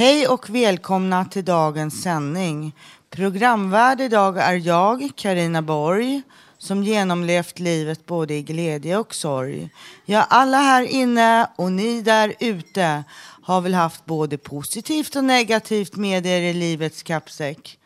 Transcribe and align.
Hej 0.00 0.28
och 0.28 0.50
välkomna 0.50 1.24
till 1.24 1.44
dagens 1.44 2.02
sändning. 2.02 2.74
Programvärd 3.10 4.00
idag 4.00 4.38
är 4.38 4.54
jag, 4.54 5.10
Karina 5.16 5.62
Borg, 5.62 6.22
som 6.58 6.82
genomlevt 6.82 7.58
livet 7.58 8.06
både 8.06 8.34
i 8.34 8.42
glädje 8.42 8.96
och 8.98 9.14
sorg. 9.14 9.70
Ja, 10.04 10.22
alla 10.22 10.56
här 10.56 10.82
inne 10.82 11.50
och 11.56 11.72
ni 11.72 12.02
där 12.02 12.34
ute 12.40 13.04
har 13.42 13.60
väl 13.60 13.74
haft 13.74 14.06
både 14.06 14.38
positivt 14.38 15.16
och 15.16 15.24
negativt 15.24 15.96
med 15.96 16.26
er 16.26 16.40
i 16.40 16.52
livets 16.52 17.02
kappsäck. 17.02 17.78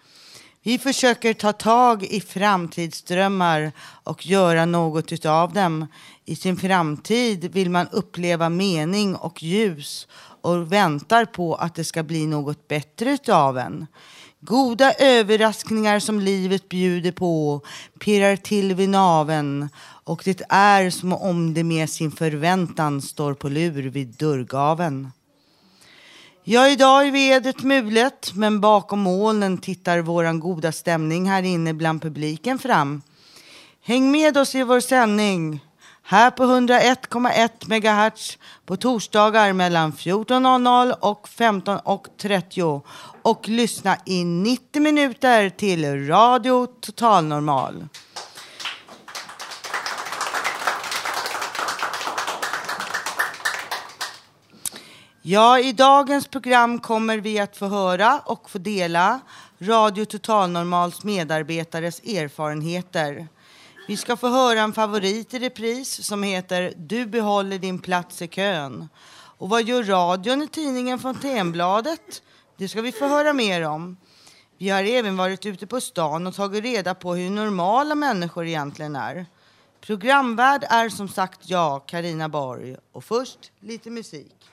Vi 0.63 0.79
försöker 0.79 1.35
ta 1.35 1.53
tag 1.53 2.05
i 2.05 2.21
framtidsdrömmar 2.21 3.73
och 4.05 4.27
göra 4.27 4.65
något 4.65 5.13
utav 5.13 5.53
dem. 5.53 5.87
I 6.25 6.37
sin 6.37 6.57
framtid 6.57 7.53
vill 7.53 7.71
man 7.71 7.89
uppleva 7.89 8.49
mening 8.49 9.17
och 9.17 9.43
ljus 9.43 10.07
och 10.45 10.73
väntar 10.73 11.25
på 11.25 11.55
att 11.55 11.75
det 11.75 11.85
ska 11.85 12.03
bli 12.03 12.27
något 12.27 12.69
bättre 12.69 13.11
utav 13.11 13.59
en. 13.59 13.87
Goda 14.41 14.93
överraskningar 14.93 15.99
som 15.99 16.21
livet 16.21 16.69
bjuder 16.69 17.13
på 17.13 17.61
pirrar 17.99 18.37
till 18.37 18.75
vid 18.75 18.89
naven 18.89 19.69
och 20.05 20.23
det 20.25 20.43
är 20.49 20.91
som 20.91 21.13
om 21.13 21.55
det 21.55 21.65
med 21.65 21.91
sin 21.91 22.11
förväntan 22.11 23.03
står 23.03 23.35
på 23.35 23.49
lur 23.49 23.83
vid 23.83 24.09
dörrgaven. 24.09 25.13
Ja, 26.45 26.69
idag 26.69 27.07
är 27.07 27.13
vädret 27.13 27.63
mulet, 27.63 28.33
men 28.35 28.61
bakom 28.61 29.01
molnen 29.01 29.59
tittar 29.59 29.99
våran 29.99 30.41
goda 30.41 30.73
stämning 30.73 31.31
här 31.31 31.43
inne 31.43 31.75
bland 31.75 32.03
publiken 32.03 32.59
fram. 32.59 33.03
Häng 33.83 34.11
med 34.11 34.37
oss 34.37 34.55
i 34.55 34.63
vår 34.63 34.81
sändning 34.81 35.61
här 36.07 36.31
på 36.31 36.43
101,1 36.43 38.09
MHz 38.11 38.39
på 38.67 38.77
torsdagar 38.77 39.53
mellan 39.53 39.93
14.00 39.93 40.95
och 41.01 41.29
15.30 41.29 42.83
och 43.23 43.49
lyssna 43.49 43.97
i 44.07 44.25
90 44.25 44.83
minuter 44.83 45.51
till 45.51 46.07
Radio 46.07 46.67
Total 46.67 47.25
Normal. 47.25 47.89
Ja, 55.23 55.59
i 55.59 55.73
dagens 55.73 56.29
program 56.29 56.79
kommer 56.79 57.19
vi 57.19 57.39
att 57.39 57.57
få 57.57 57.67
höra 57.67 58.21
och 58.25 58.51
få 58.51 58.59
dela 58.59 59.21
Radio 59.59 60.05
Total 60.05 60.51
Normals 60.51 61.05
medarbetares 61.05 62.01
erfarenheter. 62.01 63.29
Vi 63.87 63.97
ska 63.97 64.17
få 64.17 64.29
höra 64.29 64.61
en 64.61 64.73
favorit 64.73 65.35
i 65.35 65.39
repris 65.39 66.07
som 66.07 66.23
heter 66.23 66.75
Du 66.77 67.07
behåller 67.07 67.59
din 67.59 67.79
plats 67.79 68.23
i 68.23 68.29
kön. 68.29 68.89
Och 69.39 69.49
vad 69.49 69.65
gör 69.65 69.83
radion 69.83 70.43
i 70.43 70.49
tidningen 70.49 70.99
Fontänbladet? 70.99 72.23
Det 72.57 72.69
ska 72.69 72.83
vi 72.83 72.93
få 72.93 73.07
höra 73.07 73.33
mer 73.33 73.63
om. 73.63 73.97
Vi 74.59 74.69
har 74.69 74.85
även 74.85 75.17
varit 75.17 75.47
ute 75.47 75.67
på 75.67 75.81
stan 75.81 76.27
och 76.27 76.35
tagit 76.35 76.65
reda 76.65 76.95
på 76.95 77.15
hur 77.15 77.31
normala 77.31 77.95
människor 77.95 78.47
egentligen 78.47 78.97
är. 78.97 79.27
Programvärd 79.81 80.65
är 80.71 80.89
som 80.89 81.09
sagt 81.09 81.51
jag, 81.51 81.87
Karina 81.87 82.29
Borg. 82.29 82.77
Och 82.93 83.05
först 83.05 83.53
lite 83.61 83.91
musik. 83.91 84.44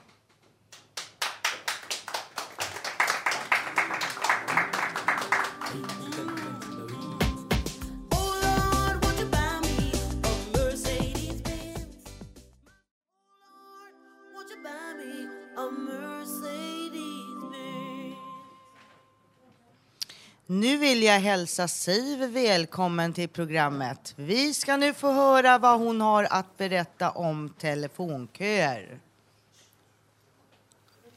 Nu 20.54 20.76
vill 20.76 21.02
jag 21.02 21.20
hälsa 21.20 21.68
Siv 21.68 22.18
välkommen 22.18 23.12
till 23.12 23.28
programmet. 23.28 24.14
Vi 24.16 24.54
ska 24.54 24.76
nu 24.76 24.94
få 24.94 25.12
höra 25.12 25.58
vad 25.58 25.78
hon 25.78 26.00
har 26.00 26.24
att 26.30 26.56
berätta 26.56 27.10
om 27.10 27.54
telefonköer. 27.58 29.00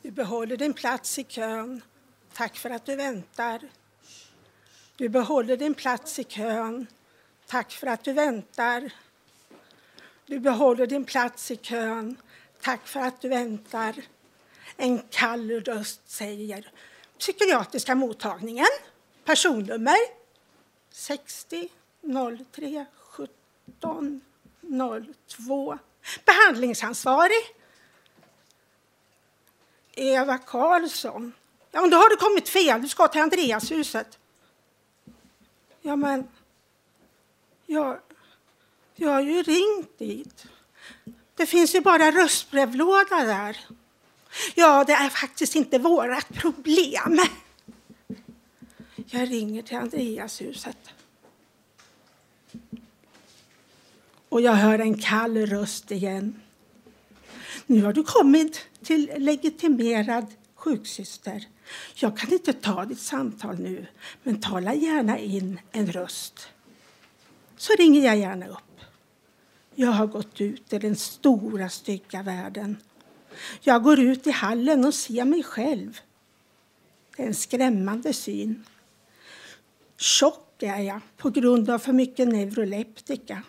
Du 0.02 0.12
behåller 0.12 0.58
din 0.58 0.74
plats 0.74 1.20
i 1.20 1.24
kön. 1.24 1.82
Tack 2.34 2.58
för 2.58 2.70
att 2.70 2.86
du 2.86 2.96
väntar. 2.96 3.60
Du 4.98 5.10
behåller 5.10 5.58
din 5.58 5.74
plats 5.74 6.20
i 6.20 6.24
kön. 6.24 6.88
Tack 7.48 7.72
för 7.72 7.88
att 7.88 8.04
du 8.04 8.14
väntar. 8.14 8.92
Du 10.26 10.40
behåller 10.40 10.88
din 10.88 11.06
plats 11.06 11.52
i 11.52 11.56
kön. 11.56 12.18
Tack 12.62 12.88
för 12.88 13.00
att 13.00 13.22
du 13.22 13.30
väntar. 13.30 13.96
En 14.78 15.00
kall 15.10 15.52
röst 15.52 16.10
säger 16.10 16.72
psykiatriska 17.20 17.96
mottagningen. 17.96 18.66
Personnummer 19.26 19.98
60 20.92 21.70
03 22.52 22.86
17 23.02 24.22
02. 25.28 25.78
Behandlingsansvarig 26.26 27.56
Eva 29.96 30.38
Karlsson. 30.38 31.34
Ja, 31.72 31.82
men 31.82 31.90
då 31.90 31.98
har 31.98 32.10
du 32.10 32.16
kommit 32.16 32.50
fel. 32.50 32.82
Du 32.82 32.88
ska 32.88 33.08
till 33.08 33.22
Andreashuset. 33.22 34.20
Ja, 35.82 35.96
men... 35.96 36.28
Jag, 37.66 38.00
jag 38.96 39.10
har 39.10 39.22
ju 39.22 39.44
ringt 39.44 39.98
dit. 39.98 40.46
Det 41.36 41.46
finns 41.46 41.76
ju 41.76 41.82
bara 41.82 42.12
röstbrevlåda 42.12 43.24
där. 43.24 43.58
Ja, 44.56 44.84
det 44.84 44.94
är 44.94 45.10
faktiskt 45.10 45.56
inte 45.56 45.80
vårt 45.80 46.34
problem. 46.34 47.20
Jag 49.06 49.32
ringer 49.32 49.62
till 49.62 49.78
Andreashuset. 49.78 50.78
Och 54.30 54.42
jag 54.42 54.54
hör 54.54 54.80
en 54.80 54.98
kall 54.98 55.38
röst 55.38 55.92
igen. 55.92 56.42
Nu 57.66 57.84
har 57.84 57.94
du 57.94 58.04
kommit 58.04 58.66
till 58.84 59.12
legitimerad 59.18 60.26
sjuksyster. 60.56 61.48
Jag 61.96 62.18
kan 62.18 62.34
inte 62.34 62.54
ta 62.54 62.86
ditt 62.86 63.00
samtal 63.00 63.60
nu, 63.60 63.88
men 64.24 64.42
tala 64.42 64.74
gärna 64.74 65.20
in 65.20 65.60
en 65.72 65.92
röst. 65.92 66.48
Så 67.58 67.74
ringer 67.74 68.06
jag 68.06 68.18
gärna 68.18 68.48
upp. 68.48 68.82
Jag 69.76 69.92
har 69.92 70.08
gått 70.08 70.42
ut 70.42 70.74
i 70.74 70.80
den 70.80 70.96
stora, 70.96 71.70
stygga 71.70 72.24
världen. 72.24 72.78
Jag 73.62 73.84
går 73.84 74.00
ut 74.00 74.28
i 74.28 74.32
hallen 74.32 74.86
och 74.86 74.94
ser 74.94 75.26
mig 75.26 75.44
själv. 75.44 76.00
Det 77.16 77.24
är 77.24 77.28
en 77.28 77.36
skrämmande 77.36 78.14
syn. 78.14 78.64
Tjock 79.98 80.64
är 80.64 80.82
jag 80.82 81.00
på 81.18 81.30
grund 81.30 81.70
av 81.70 81.80
för 81.80 81.94
mycket 81.94 82.28
neuroleptika. 82.28 83.44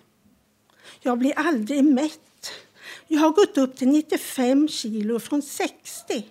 Jag 1.03 1.19
blir 1.19 1.39
aldrig 1.39 1.85
mätt. 1.85 2.53
Jag 3.09 3.21
har 3.21 3.31
gått 3.31 3.59
upp 3.59 3.77
till 3.77 3.89
95 3.89 4.69
kilo 4.69 5.19
från 5.19 5.43
60. 5.43 6.27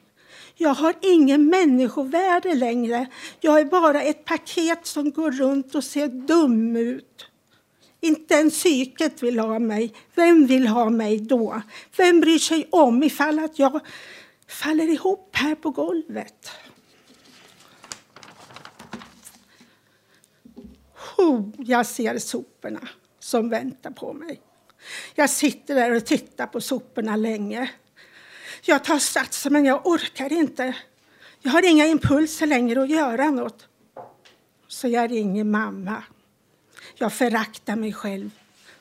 Jag 0.57 0.73
har 0.73 0.93
ingen 1.01 1.45
människovärde 1.45 2.55
längre. 2.55 3.07
Jag 3.39 3.59
är 3.59 3.65
bara 3.65 4.01
ett 4.01 4.25
paket 4.25 4.85
som 4.85 5.11
går 5.11 5.31
runt 5.31 5.75
och 5.75 5.83
ser 5.83 6.07
dum 6.07 6.75
ut. 6.75 7.25
Inte 8.01 8.33
ens 8.33 8.53
psyket 8.53 9.23
vill 9.23 9.39
ha 9.39 9.59
mig. 9.59 9.93
Vem 10.15 10.45
vill 10.45 10.67
ha 10.67 10.89
mig 10.89 11.19
då? 11.19 11.61
Vem 11.97 12.19
bryr 12.19 12.39
sig 12.39 12.67
om 12.71 13.03
ifall 13.03 13.39
att 13.39 13.59
jag 13.59 13.79
faller 14.47 14.87
ihop 14.87 15.29
här 15.33 15.55
på 15.55 15.69
golvet? 15.69 16.51
Oh, 21.25 21.49
jag 21.57 21.85
ser 21.85 22.17
soporna 22.17 22.87
som 23.19 23.49
väntar 23.49 23.91
på 23.91 24.13
mig. 24.13 24.41
Jag 25.15 25.29
sitter 25.29 25.75
där 25.75 25.91
och 25.91 26.05
tittar 26.05 26.47
på 26.47 26.61
soporna 26.61 27.15
länge. 27.15 27.71
Jag 28.61 28.83
tar 28.83 28.99
sats, 28.99 29.45
men 29.45 29.65
jag 29.65 29.87
orkar 29.87 30.33
inte. 30.33 30.75
Jag 31.41 31.51
har 31.51 31.69
inga 31.69 31.85
impulser 31.85 32.47
längre 32.47 32.83
att 32.83 32.89
göra 32.89 33.31
något. 33.31 33.67
Så 34.67 34.87
jag 34.87 35.11
ringer 35.11 35.43
mamma. 35.43 36.03
Jag 36.95 37.13
föraktar 37.13 37.75
mig 37.75 37.93
själv. 37.93 38.29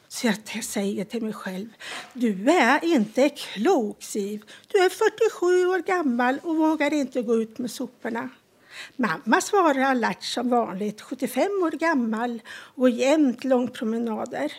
Så 0.08 0.26
jag 0.26 0.64
säger 0.64 1.04
till 1.04 1.22
mig 1.22 1.32
själv, 1.32 1.68
du 2.12 2.50
är 2.50 2.84
inte 2.84 3.28
klok 3.28 4.02
Siv. 4.02 4.44
Du 4.68 4.78
är 4.78 4.88
47 4.88 5.66
år 5.66 5.78
gammal 5.78 6.38
och 6.42 6.56
vågar 6.56 6.92
inte 6.92 7.22
gå 7.22 7.34
ut 7.36 7.58
med 7.58 7.70
soporna. 7.70 8.30
Mamma 8.96 9.40
svarar 9.40 9.80
alert 9.80 10.22
som 10.22 10.50
vanligt, 10.50 11.00
75 11.00 11.42
år 11.42 11.70
gammal 11.70 12.42
och 12.50 12.90
jämt 12.90 13.44
långpromenader. 13.44 14.52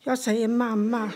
Jag 0.00 0.18
säger 0.18 0.48
mamma, 0.48 1.10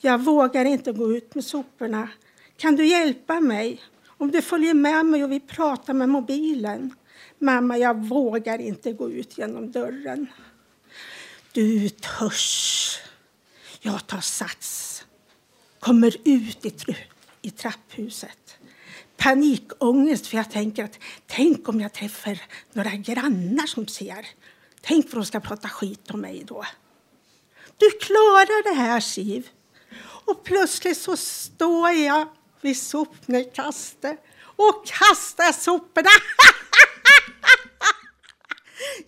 jag 0.00 0.18
vågar 0.18 0.64
inte 0.64 0.92
gå 0.92 1.12
ut 1.12 1.34
med 1.34 1.44
soporna. 1.44 2.08
Kan 2.56 2.76
du 2.76 2.86
hjälpa 2.86 3.40
mig? 3.40 3.80
Om 4.06 4.30
du 4.30 4.42
följer 4.42 4.74
med 4.74 5.06
mig 5.06 5.24
och 5.24 5.32
vi 5.32 5.40
pratar 5.40 5.94
med 5.94 6.08
mobilen. 6.08 6.94
Mamma, 7.38 7.78
jag 7.78 8.06
vågar 8.08 8.58
inte 8.58 8.92
gå 8.92 9.10
ut 9.10 9.38
genom 9.38 9.72
dörren. 9.72 10.26
Du 11.52 11.88
törs. 11.88 12.98
Jag 13.80 14.06
tar 14.06 14.20
sats. 14.20 15.04
Kommer 15.80 16.16
ut 16.24 16.66
i, 16.66 16.74
i 17.42 17.50
trapphuset. 17.50 18.45
Panikångest 19.16 20.26
för 20.26 20.36
jag 20.36 20.50
tänker 20.50 20.84
att 20.84 20.98
tänk 21.26 21.68
om 21.68 21.80
jag 21.80 21.92
träffar 21.92 22.42
några 22.72 22.90
grannar 22.90 23.66
som 23.66 23.88
ser. 23.88 24.26
Tänk 24.80 25.06
vad 25.06 25.22
de 25.22 25.26
ska 25.26 25.40
prata 25.40 25.68
skit 25.68 26.10
om 26.10 26.20
mig 26.20 26.44
då. 26.46 26.64
Du 27.76 27.90
klarar 27.90 28.74
det 28.74 28.80
här 28.80 29.00
Siv. 29.00 29.48
Och 30.00 30.44
plötsligt 30.44 30.98
så 30.98 31.16
står 31.16 31.90
jag 31.90 32.28
vid 32.60 32.82
sopnedkastet 32.82 34.24
och 34.56 34.86
kastar 34.86 35.52
soporna. 35.52 36.10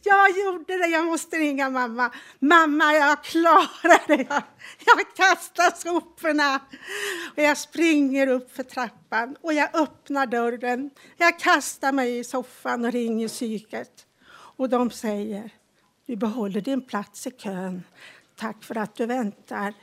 Jag 0.02 0.30
gjorde 0.38 0.78
det, 0.78 0.86
jag 0.86 1.06
måste 1.06 1.36
ringa 1.36 1.70
mamma. 1.70 2.10
Mamma, 2.38 2.92
jag 2.92 3.24
klarar 3.24 4.06
det. 4.06 4.26
Jag, 4.28 4.42
jag 4.86 5.16
kastar 5.16 5.70
soporna. 5.76 6.60
Och 7.36 7.42
jag 7.42 7.58
springer 7.58 8.26
upp 8.26 8.56
för 8.56 8.62
trappan 8.62 9.36
och 9.40 9.52
jag 9.52 9.68
öppnar 9.74 10.26
dörren. 10.26 10.90
Jag 11.16 11.38
kastar 11.38 11.92
mig 11.92 12.18
i 12.18 12.24
soffan 12.24 12.84
och 12.84 12.92
ringer 12.92 13.28
psyket. 13.28 14.06
Och 14.30 14.68
de 14.68 14.90
säger, 14.90 15.50
du 16.06 16.16
behåller 16.16 16.60
din 16.60 16.82
plats 16.82 17.26
i 17.26 17.30
kön. 17.30 17.82
Tack 18.36 18.64
för 18.64 18.78
att 18.78 18.94
du 18.94 19.06
väntar. 19.06 19.74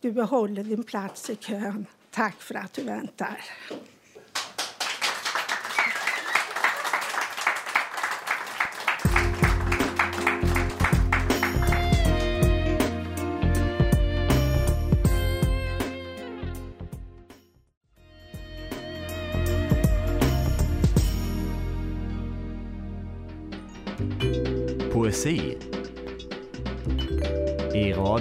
Du 0.00 0.12
behåller 0.12 0.64
din 0.64 0.84
plats 0.84 1.30
i 1.30 1.36
kön. 1.36 1.86
Tack 2.10 2.42
för 2.42 2.54
att 2.54 2.72
du 2.72 2.82
väntar. 2.82 3.44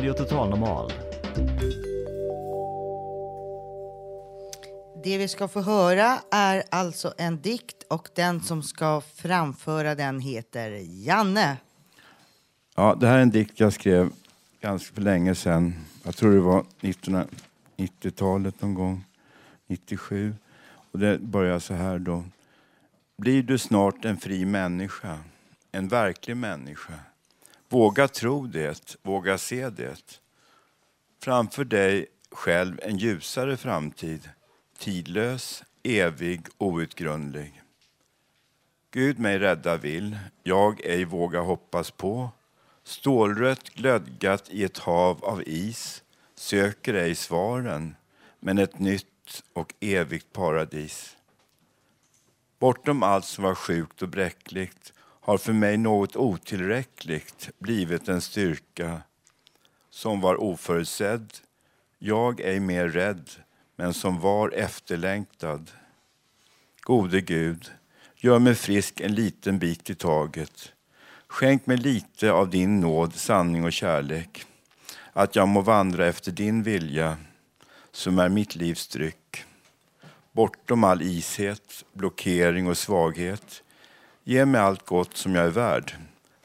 Radio 0.01 0.13
Total 0.13 0.49
Normal. 0.49 0.91
Det 5.03 5.17
vi 5.17 5.27
ska 5.27 5.47
få 5.47 5.61
höra 5.61 6.19
är 6.31 6.63
alltså 6.69 7.13
en 7.17 7.41
dikt 7.41 7.83
och 7.87 8.09
den 8.15 8.41
som 8.41 8.63
ska 8.63 9.01
framföra 9.01 9.95
den 9.95 10.19
heter 10.19 10.71
Janne. 10.81 11.57
Ja, 12.75 12.95
det 12.99 13.07
här 13.07 13.17
är 13.17 13.21
en 13.21 13.29
dikt 13.29 13.59
jag 13.59 13.73
skrev 13.73 14.09
ganska 14.61 14.95
för 14.95 15.01
länge 15.01 15.35
sedan. 15.35 15.73
Jag 16.03 16.15
tror 16.15 16.31
det 16.33 16.39
var 16.39 16.65
1990-talet 16.81 18.61
någon 18.61 18.73
gång, 18.73 19.03
97. 19.67 20.35
Och 20.91 20.99
det 20.99 21.17
börjar 21.19 21.59
så 21.59 21.73
här 21.73 21.99
då. 21.99 22.23
Blir 23.17 23.43
du 23.43 23.57
snart 23.57 24.05
en 24.05 24.17
fri 24.17 24.45
människa, 24.45 25.17
en 25.71 25.87
verklig 25.87 26.37
människa? 26.37 26.93
Våga 27.71 28.07
tro 28.07 28.47
det, 28.47 28.97
våga 29.03 29.37
se 29.37 29.69
det. 29.69 30.19
Framför 31.23 31.63
dig 31.63 32.07
själv 32.31 32.79
en 32.83 32.97
ljusare 32.97 33.57
framtid 33.57 34.29
tidlös, 34.77 35.63
evig, 35.83 36.47
outgrundlig. 36.57 37.61
Gud 38.91 39.19
mig 39.19 39.39
rädda 39.39 39.77
vill, 39.77 40.17
jag 40.43 40.85
ej 40.85 41.05
våga 41.05 41.41
hoppas 41.41 41.91
på. 41.91 42.29
Stålrött 42.83 43.69
glödgat 43.69 44.49
i 44.49 44.63
ett 44.63 44.77
hav 44.77 45.25
av 45.25 45.43
is 45.45 46.03
söker 46.35 46.93
ej 46.93 47.15
svaren, 47.15 47.95
men 48.39 48.57
ett 48.57 48.79
nytt 48.79 49.43
och 49.53 49.73
evigt 49.79 50.33
paradis. 50.33 51.17
Bortom 52.59 53.03
allt 53.03 53.25
som 53.25 53.43
var 53.43 53.55
sjukt 53.55 54.01
och 54.01 54.09
bräckligt 54.09 54.93
har 55.21 55.37
för 55.37 55.53
mig 55.53 55.77
något 55.77 56.15
otillräckligt 56.15 57.49
blivit 57.59 58.07
en 58.07 58.21
styrka 58.21 59.01
som 59.89 60.21
var 60.21 60.41
oförutsedd, 60.41 61.33
jag 61.99 62.39
ej 62.39 62.59
mer 62.59 62.89
rädd 62.89 63.29
men 63.75 63.93
som 63.93 64.19
var 64.19 64.51
efterlängtad. 64.51 65.71
Gode 66.81 67.21
Gud, 67.21 67.71
gör 68.15 68.39
mig 68.39 68.55
frisk 68.55 68.99
en 68.99 69.15
liten 69.15 69.59
bit 69.59 69.89
i 69.89 69.95
taget. 69.95 70.71
Skänk 71.27 71.65
mig 71.65 71.77
lite 71.77 72.31
av 72.31 72.49
din 72.49 72.79
nåd, 72.79 73.15
sanning 73.15 73.63
och 73.63 73.73
kärlek. 73.73 74.45
Att 75.13 75.35
jag 75.35 75.47
må 75.47 75.61
vandra 75.61 76.07
efter 76.07 76.31
din 76.31 76.63
vilja, 76.63 77.17
som 77.91 78.19
är 78.19 78.29
mitt 78.29 78.55
livs 78.55 78.87
dryck. 78.87 79.45
Bortom 80.31 80.83
all 80.83 81.01
ishet, 81.01 81.85
blockering 81.93 82.67
och 82.67 82.77
svaghet. 82.77 83.63
Ge 84.23 84.45
mig 84.45 84.61
allt 84.61 84.85
gott 84.85 85.17
som 85.17 85.35
jag 85.35 85.45
är 85.45 85.49
värd. 85.49 85.95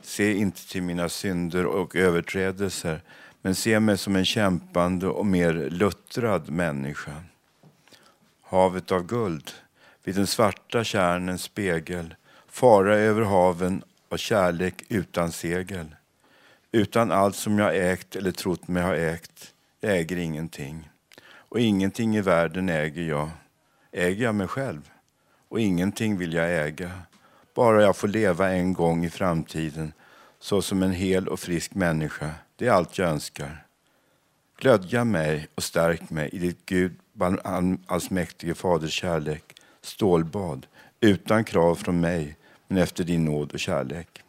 Se 0.03 0.35
inte 0.35 0.69
till 0.69 0.83
mina 0.83 1.09
synder 1.09 1.67
och 1.67 1.97
överträdelser 1.97 3.01
men 3.43 3.55
se 3.55 3.81
mig 3.81 3.99
som 3.99 4.17
en 4.17 4.25
kämpande 4.25 5.07
och 5.07 5.27
mer 5.27 5.53
luttrad 5.53 6.51
människa. 6.51 7.23
Havet 8.43 8.93
av 8.93 9.07
guld, 9.07 9.51
vid 10.05 10.15
den 10.15 10.27
svarta 10.27 10.85
kärnens 10.85 11.43
spegel, 11.43 12.15
fara 12.49 12.97
över 12.97 13.23
haven 13.23 13.83
av 14.09 14.17
kärlek 14.17 14.83
utan 14.89 15.33
segel. 15.33 15.97
Utan 16.73 17.13
allt 17.13 17.37
som 17.37 17.59
jag 17.59 17.91
ägt 17.91 18.17
eller 18.17 18.33
trott 18.33 18.69
mig 18.69 18.83
ha 18.83 18.97
ägt, 18.97 19.55
jag 19.81 19.97
äger 19.97 20.17
ingenting. 20.17 20.91
Och 21.27 21.61
ingenting 21.61 22.17
i 22.17 22.21
världen 22.21 22.69
äger 22.69 23.03
jag. 23.03 23.31
Äger 23.93 24.25
jag 24.25 24.35
mig 24.35 24.49
själv? 24.49 24.91
Och 25.49 25.61
ingenting 25.61 26.19
vill 26.19 26.33
jag 26.33 26.67
äga. 26.67 26.91
Bara 27.57 27.83
jag 27.83 27.97
får 27.97 28.09
leva 28.09 28.51
en 28.51 28.73
gång 28.73 29.05
i 29.05 29.11
framtiden 29.11 29.93
så 30.39 30.63
som 30.63 30.83
en 30.83 30.93
hel 30.93 31.29
och 31.29 31.41
frisk 31.41 31.75
människa 31.75 32.31
det 32.57 32.67
är 32.67 32.71
allt 32.71 32.99
jag 32.99 33.09
önskar. 33.09 33.67
Glödja 34.59 35.05
mig 35.05 35.49
och 35.55 35.63
stärk 35.63 36.11
mig 36.11 36.29
i 36.33 36.39
ditt 36.39 36.67
Gud 36.67 36.99
allsmäktige 37.87 38.55
Faders 38.55 38.93
kärlek, 38.93 39.45
stålbad, 39.83 40.67
utan 41.01 41.45
krav 41.45 41.75
från 41.75 42.01
mig, 42.01 42.37
men 42.69 42.79
efter 42.79 43.05
din 43.05 43.25
nåd 43.25 43.53
och 43.53 43.61
kärlek. 43.61 44.23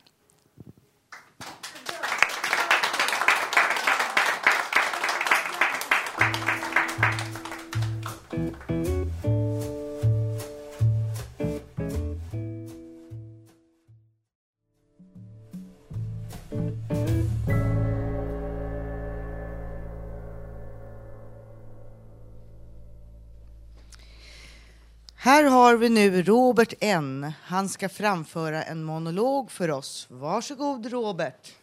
Har 25.68 25.78
vi 25.78 25.90
nu 25.90 26.24
Robert 26.24 26.74
N. 26.80 27.34
Han 27.42 27.70
ska 27.70 27.90
framföra 27.90 28.64
en 28.64 28.84
monolog 28.84 29.52
för 29.52 29.72
oss. 29.72 30.08
Varsågod 30.10 30.86
Robert. 30.86 31.54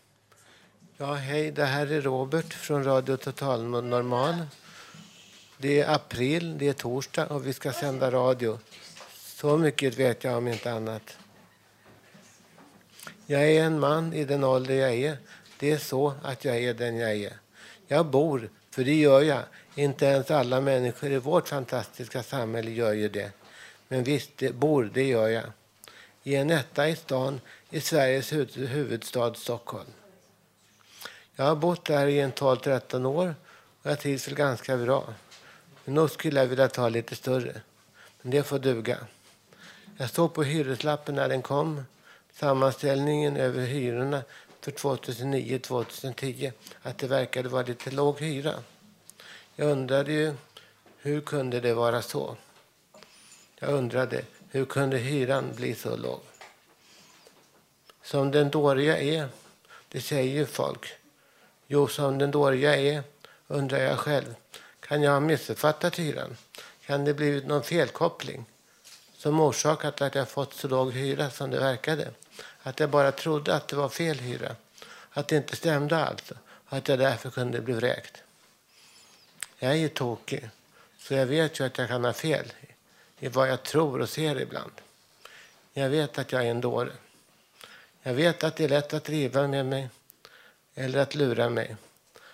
Ja, 0.97 1.15
hej, 1.15 1.51
det 1.51 1.65
här 1.65 1.93
är 1.93 2.01
Robert 2.01 2.55
från 2.55 2.85
Radio 2.85 3.17
Total 3.17 3.65
Normal. 3.65 4.35
Det 5.59 5.81
är 5.81 5.95
april, 5.95 6.59
det 6.59 6.69
är 6.69 6.73
torsdag 6.73 7.27
och 7.27 7.47
vi 7.47 7.53
ska 7.53 7.73
sända 7.73 8.11
radio. 8.11 8.59
Så 9.15 9.57
mycket 9.57 9.99
vet 9.99 10.25
jag 10.25 10.37
om 10.39 10.49
inte 10.49 10.73
annat. 10.73 11.19
Jag 13.27 13.51
är 13.51 13.65
en 13.65 13.81
man 13.81 14.13
i 14.13 14.25
den 14.25 14.45
ålder 14.45 14.75
jag 14.75 14.95
är. 14.95 15.17
Det 15.59 15.71
är 15.71 15.79
så 15.79 16.15
att 16.23 16.45
jag 16.45 16.59
är 16.59 16.75
den 16.75 16.97
jag 16.97 17.13
är. 17.13 17.33
Jag 17.87 18.07
bor, 18.07 18.51
för 18.71 18.85
det 18.85 18.95
gör 18.95 19.23
jag. 19.23 19.43
Inte 19.75 20.07
ens 20.07 20.31
alla 20.31 20.61
människor 20.61 21.11
i 21.11 21.19
vårt 21.19 21.49
fantastiska 21.49 22.23
samhälle 22.23 22.71
gör 22.71 22.93
ju 22.93 23.09
det. 23.09 23.44
Men 23.89 24.05
visst, 24.05 24.31
det, 24.37 24.55
bor, 24.55 24.91
det 24.95 25.05
gör 25.05 25.29
jag. 25.29 25.45
I 26.23 26.35
en 26.37 26.51
etta 26.51 26.89
i 26.89 26.97
stan 26.97 27.41
i 27.71 27.81
Sveriges 27.81 28.33
huvudstad 28.57 29.35
Stockholm. 29.35 29.91
Jag 31.37 31.45
har 31.45 31.57
bott 31.57 31.85
där 31.85 32.07
i 32.07 32.21
en 32.21 32.33
12-13 32.33 33.07
år 33.07 33.35
och 33.83 33.91
jag 33.91 34.01
trivs 34.01 34.29
väl 34.29 34.35
ganska 34.35 34.77
bra. 34.77 35.15
Men 35.85 35.95
nog 35.95 36.11
skulle 36.11 36.41
jag 36.41 36.47
vilja 36.47 36.69
ta 36.69 36.89
lite 36.89 37.17
större. 37.17 37.61
Men 38.23 38.31
det 38.31 38.43
får 38.43 38.59
duga. 38.59 38.99
Jag 39.97 40.11
såg 40.11 40.35
på 40.35 40.43
hyreslappen 40.43 41.15
när 41.15 41.29
den 41.29 41.43
kom, 41.43 41.85
sammanställningen 42.33 43.37
över 43.37 43.67
hyrorna 43.67 44.23
för 44.61 44.71
2009-2010, 44.71 46.53
att 46.83 46.99
det 46.99 47.07
verkade 47.07 47.49
vara 47.49 47.63
lite 47.63 47.91
låg 47.91 48.21
hyra. 48.21 48.55
Jag 49.57 49.71
undrade 49.71 50.13
ju, 50.13 50.35
hur 50.99 51.21
kunde 51.21 51.61
det 51.61 51.75
vara 51.75 52.03
så? 52.03 52.37
Jag 53.65 53.75
undrade, 53.75 54.25
hur 54.51 54.65
kunde 54.65 54.99
hyran 54.99 55.53
bli 55.55 55.75
så 55.75 55.97
låg? 55.97 56.21
Som 58.03 58.31
den 58.31 58.51
dåriga 58.51 58.99
är, 58.99 59.29
det 59.89 60.01
säger 60.01 60.35
ju 60.35 60.47
folk. 60.47 60.93
Jo, 61.67 61.89
som 61.89 62.19
den 62.19 62.31
dåriga 62.31 62.77
är, 62.77 63.03
undrar 63.47 63.79
jag 63.79 63.99
själv. 63.99 64.35
Kan 64.81 65.03
jag 65.03 65.13
ha 65.13 65.21
missuppfattat 65.21 65.99
hyran? 65.99 66.37
Kan 66.87 67.05
det 67.05 67.15
blivit 67.15 67.47
någon 67.47 67.63
felkoppling 67.63 68.45
som 69.17 69.41
orsakat 69.41 70.01
att 70.01 70.15
jag 70.15 70.29
fått 70.29 70.55
så 70.55 70.69
låg 70.69 70.93
hyra 70.93 71.31
som 71.31 71.51
det 71.51 71.59
verkade? 71.59 72.11
Att 72.63 72.81
jag 72.81 72.91
bara 72.91 73.13
trodde 73.13 73.55
att 73.55 73.69
det 73.69 73.77
var 73.77 73.89
fel 73.89 74.19
hyra. 74.19 74.57
Att 75.11 75.29
det 75.29 75.37
inte 75.37 75.57
stämde 75.57 76.05
alltså. 76.05 76.35
att 76.67 76.89
jag 76.89 76.99
därför 76.99 77.31
kunde 77.31 77.61
bli 77.61 77.75
vräkt. 77.75 78.23
Jag 79.59 79.71
är 79.71 79.77
ju 79.77 79.89
tokig. 79.89 80.51
Så 80.99 81.15
jag 81.15 81.27
vet 81.27 81.61
ju 81.61 81.67
att 81.67 81.79
jag 81.79 81.89
kan 81.89 82.05
ha 82.05 82.13
fel 82.13 82.53
i 83.25 83.29
vad 83.29 83.49
jag 83.49 83.63
tror 83.63 84.01
och 84.01 84.09
ser 84.09 84.41
ibland. 84.41 84.73
Jag 85.73 85.89
vet 85.89 86.19
att 86.19 86.33
jag 86.33 86.47
är 86.47 86.51
en 86.51 86.61
dåre. 86.61 86.93
Jag 88.03 88.15
vet 88.15 88.45
att 88.45 88.57
det 88.57 88.65
är 88.65 88.69
lätt 88.69 88.95
att 88.95 89.05
driva 89.05 89.49
med 89.49 89.67
mig 89.67 89.89
eller 90.75 90.99
att 90.99 91.15
lura 91.15 91.49
mig. 91.49 91.77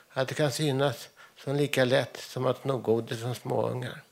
Att 0.09 0.29
det 0.29 0.35
kan 0.35 0.53
synas 0.53 1.09
som 1.37 1.57
lika 1.57 1.85
lätt 1.85 2.17
som 2.17 2.47
att 2.47 2.65
nå 2.65 2.77
godis 2.77 3.21
från 3.21 3.35
småungar. 3.35 4.03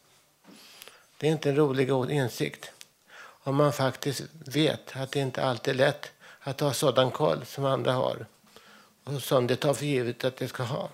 Det 1.17 1.29
är 1.29 1.33
inte 1.33 1.51
en 1.51 1.57
rolig 1.57 1.89
insikt 2.11 2.71
om 3.19 3.57
man 3.57 3.73
faktiskt 3.73 4.23
vet 4.33 4.97
att 4.97 5.11
det 5.11 5.21
inte 5.21 5.43
alltid 5.43 5.75
är 5.75 5.79
lätt 5.79 6.11
att 6.41 6.61
ha 6.61 6.73
sådan 6.73 7.11
koll 7.11 7.47
som 7.47 7.65
andra 7.65 7.93
har 7.93 8.27
och 9.05 9.23
som 9.23 9.47
det 9.47 9.57
tar 9.57 9.75
för 9.75 9.85
givet 9.85 10.25
att 10.25 10.37
det 10.37 10.49
ska 10.49 10.63
ha. 10.63 10.89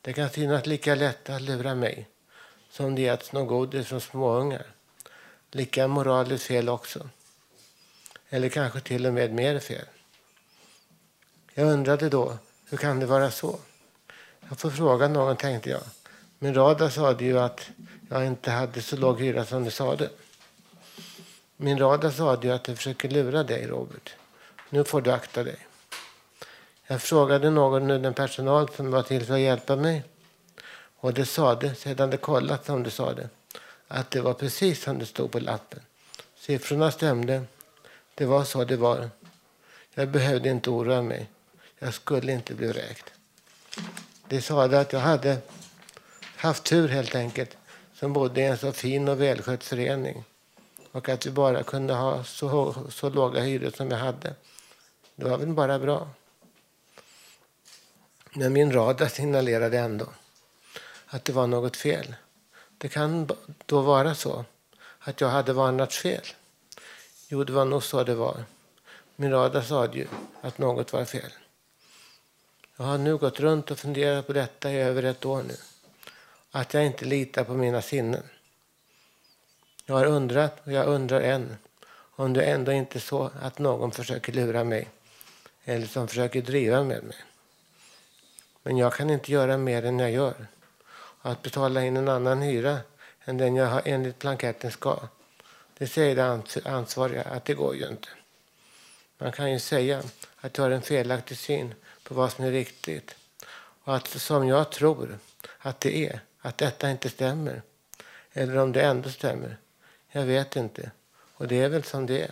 Det 0.00 0.12
kan 0.12 0.30
synas 0.30 0.66
lika 0.66 0.94
lätt 0.94 1.30
att 1.30 1.42
lura 1.42 1.74
mig 1.74 2.08
som 2.72 2.94
det 2.94 3.02
getts 3.02 3.32
något 3.32 3.48
godis 3.48 3.86
från 3.86 4.00
småungar. 4.00 4.66
Lika 5.50 5.88
moraliskt 5.88 6.46
fel 6.46 6.68
också. 6.68 7.08
Eller 8.28 8.48
kanske 8.48 8.80
till 8.80 9.06
och 9.06 9.14
med 9.14 9.32
mer 9.32 9.58
fel. 9.58 9.86
Jag 11.54 11.72
undrade 11.72 12.08
då, 12.08 12.38
hur 12.70 12.78
kan 12.78 13.00
det 13.00 13.06
vara 13.06 13.30
så? 13.30 13.58
Jag 14.48 14.58
får 14.58 14.70
fråga 14.70 15.08
någon, 15.08 15.36
tänkte 15.36 15.70
jag. 15.70 15.82
Men 16.38 16.54
radar 16.54 16.88
sa 16.88 17.20
ju 17.20 17.38
att 17.38 17.70
jag 18.10 18.26
inte 18.26 18.50
hade 18.50 18.82
så 18.82 18.96
låg 18.96 19.20
hyra 19.20 19.44
som 19.44 19.64
du 19.64 19.70
sade. 19.70 20.10
Min 21.56 21.78
radar 21.78 22.10
sa 22.10 22.38
ju 22.42 22.50
att 22.50 22.68
jag 22.68 22.76
försöker 22.76 23.08
lura 23.08 23.42
dig, 23.42 23.66
Robert. 23.66 24.14
Nu 24.70 24.84
får 24.84 25.00
du 25.00 25.12
akta 25.12 25.44
dig. 25.44 25.56
Jag 26.86 27.02
frågade 27.02 27.50
någon 27.50 27.90
ur 27.90 27.98
den 27.98 28.14
personal 28.14 28.68
som 28.68 28.90
var 28.90 29.02
till 29.02 29.26
för 29.26 29.34
att 29.34 29.40
hjälpa 29.40 29.76
mig. 29.76 30.04
Och 31.02 31.14
det 31.14 31.26
sade, 31.26 31.74
sedan 31.74 32.10
det 32.10 32.16
kollat 32.16 32.66
som 32.66 32.82
det 32.82 32.90
sade, 32.90 33.28
att 33.88 34.10
det 34.10 34.20
var 34.20 34.34
precis 34.34 34.82
som 34.82 34.98
det 34.98 35.06
stod 35.06 35.30
på 35.30 35.40
lappen. 35.40 35.80
Siffrorna 36.36 36.90
stämde. 36.90 37.44
Det 38.14 38.24
var 38.24 38.44
så 38.44 38.64
det 38.64 38.76
var. 38.76 39.10
Jag 39.94 40.08
behövde 40.08 40.48
inte 40.48 40.70
oroa 40.70 41.02
mig. 41.02 41.28
Jag 41.78 41.94
skulle 41.94 42.32
inte 42.32 42.54
bli 42.54 42.66
vräkt. 42.66 43.12
Det 44.28 44.42
sade 44.42 44.80
att 44.80 44.92
jag 44.92 45.00
hade 45.00 45.38
haft 46.36 46.64
tur 46.64 46.88
helt 46.88 47.14
enkelt 47.14 47.56
som 47.94 48.12
bodde 48.12 48.40
i 48.40 48.44
en 48.44 48.58
så 48.58 48.72
fin 48.72 49.08
och 49.08 49.20
välskött 49.20 49.64
förening 49.64 50.24
och 50.92 51.08
att 51.08 51.26
vi 51.26 51.30
bara 51.30 51.62
kunde 51.62 51.94
ha 51.94 52.24
så, 52.24 52.74
så 52.90 53.10
låga 53.10 53.40
hyror 53.40 53.70
som 53.70 53.90
jag 53.90 53.98
hade. 53.98 54.34
Det 55.14 55.24
var 55.24 55.38
väl 55.38 55.48
bara 55.48 55.78
bra. 55.78 56.08
Men 58.34 58.52
min 58.52 58.72
radar 58.72 59.08
signalerade 59.08 59.78
ändå 59.78 60.06
att 61.12 61.24
det 61.24 61.32
var 61.32 61.46
något 61.46 61.76
fel. 61.76 62.14
Det 62.78 62.88
kan 62.88 63.28
då 63.66 63.80
vara 63.80 64.14
så 64.14 64.44
att 64.98 65.20
jag 65.20 65.28
hade 65.28 65.52
varnat 65.52 65.94
fel. 65.94 66.24
Jo, 67.28 67.44
det 67.44 67.52
var 67.52 67.64
nog 67.64 67.82
så 67.82 68.04
det 68.04 68.14
var. 68.14 68.44
Min 69.16 69.30
radar 69.30 69.62
sa 69.62 69.86
ju 69.86 70.06
att 70.40 70.58
något 70.58 70.92
var 70.92 71.04
fel. 71.04 71.32
Jag 72.76 72.84
har 72.84 72.98
nu 72.98 73.16
gått 73.16 73.40
runt 73.40 73.70
och 73.70 73.78
funderat 73.78 74.26
på 74.26 74.32
detta 74.32 74.72
i 74.72 74.76
över 74.76 75.02
ett 75.02 75.24
år 75.24 75.42
nu. 75.42 75.56
Att 76.50 76.74
jag 76.74 76.86
inte 76.86 77.04
litar 77.04 77.44
på 77.44 77.54
mina 77.54 77.82
sinnen. 77.82 78.22
Jag 79.86 79.94
har 79.94 80.06
undrat 80.06 80.66
och 80.66 80.72
jag 80.72 80.86
undrar 80.86 81.20
än 81.20 81.56
om 82.16 82.32
det 82.32 82.42
ändå 82.42 82.72
inte 82.72 82.98
är 82.98 83.00
så 83.00 83.30
att 83.42 83.58
någon 83.58 83.90
försöker 83.90 84.32
lura 84.32 84.64
mig 84.64 84.88
eller 85.64 85.86
som 85.86 86.08
försöker 86.08 86.42
driva 86.42 86.82
med 86.82 87.04
mig. 87.04 87.16
Men 88.62 88.76
jag 88.76 88.92
kan 88.92 89.10
inte 89.10 89.32
göra 89.32 89.56
mer 89.56 89.84
än 89.84 89.98
jag 89.98 90.10
gör. 90.10 90.46
Att 91.22 91.42
betala 91.42 91.84
in 91.84 91.96
en 91.96 92.08
annan 92.08 92.42
hyra 92.42 92.78
än 93.24 93.38
den 93.38 93.56
jag 93.56 93.66
har 93.66 93.82
enligt 93.84 94.18
blanketten 94.18 94.70
ska. 94.70 94.98
Det 95.78 95.86
säger 95.86 96.16
det 96.16 96.70
ansvariga 96.70 97.22
att 97.22 97.44
det 97.44 97.54
går 97.54 97.76
ju 97.76 97.88
inte. 97.88 98.08
Man 99.18 99.32
kan 99.32 99.52
ju 99.52 99.60
säga 99.60 100.02
att 100.40 100.58
jag 100.58 100.64
har 100.64 100.70
en 100.70 100.82
felaktig 100.82 101.38
syn 101.38 101.74
på 102.02 102.14
vad 102.14 102.32
som 102.32 102.44
är 102.44 102.50
riktigt. 102.50 103.14
Och 103.84 103.96
att 103.96 104.08
som 104.08 104.48
jag 104.48 104.72
tror 104.72 105.18
att 105.58 105.80
det 105.80 106.06
är, 106.08 106.20
att 106.40 106.58
detta 106.58 106.90
inte 106.90 107.08
stämmer. 107.08 107.62
Eller 108.32 108.56
om 108.56 108.72
det 108.72 108.82
ändå 108.82 109.10
stämmer. 109.10 109.56
Jag 110.08 110.22
vet 110.22 110.56
inte. 110.56 110.90
Och 111.34 111.48
det 111.48 111.60
är 111.60 111.68
väl 111.68 111.84
som 111.84 112.06
det 112.06 112.22
är. 112.22 112.30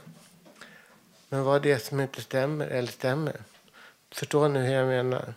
Men 1.28 1.44
vad 1.44 1.62
det 1.62 1.72
är 1.72 1.78
som 1.78 2.00
inte 2.00 2.22
stämmer 2.22 2.66
eller 2.66 2.92
stämmer. 2.92 3.36
Förstår 4.10 4.48
ni 4.48 4.60
hur 4.60 4.74
jag 4.74 4.88
menar? 4.88 5.34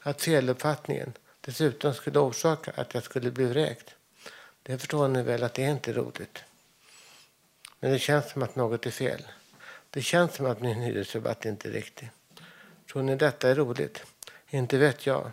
Att 0.00 0.22
feluppfattningen 0.22 1.12
dessutom 1.40 1.94
skulle 1.94 2.18
orsaka 2.18 2.72
att 2.74 2.94
jag 2.94 3.02
skulle 3.02 3.30
bli 3.30 3.44
vräkt. 3.44 3.94
Det 4.62 4.78
förstår 4.78 5.08
ni 5.08 5.22
väl 5.22 5.42
att 5.42 5.54
det 5.54 5.64
är 5.64 5.70
inte 5.70 5.92
roligt. 5.92 6.38
Men 7.80 7.92
det 7.92 7.98
känns 7.98 8.30
som 8.30 8.42
att 8.42 8.56
något 8.56 8.86
är 8.86 8.90
fel. 8.90 9.22
Det 9.90 10.02
känns 10.02 10.34
som 10.34 10.46
att 10.46 10.60
min 10.60 10.82
hyresrabatt 10.82 11.44
inte 11.44 11.68
är 11.68 11.72
riktig. 11.72 12.10
Tror 12.92 13.02
ni 13.02 13.16
detta 13.16 13.50
är 13.50 13.54
roligt? 13.54 14.04
Inte 14.50 14.78
vet 14.78 15.06
jag. 15.06 15.30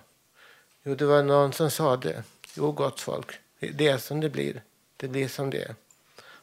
Jo, 0.84 0.96
det 0.96 1.06
var 1.06 1.24
någon 1.24 1.54
som 1.54 1.72
sa 1.72 1.98
det. 1.98 2.24
Jo, 2.56 2.72
gott 2.72 3.00
folk. 3.00 3.40
Det 3.60 3.88
är 3.88 3.98
som 3.98 4.22
det 4.22 4.30
blir. 4.30 4.62
Det 4.98 5.08
blir 5.08 5.28
som 5.28 5.50
det 5.50 5.64
är. 5.64 5.76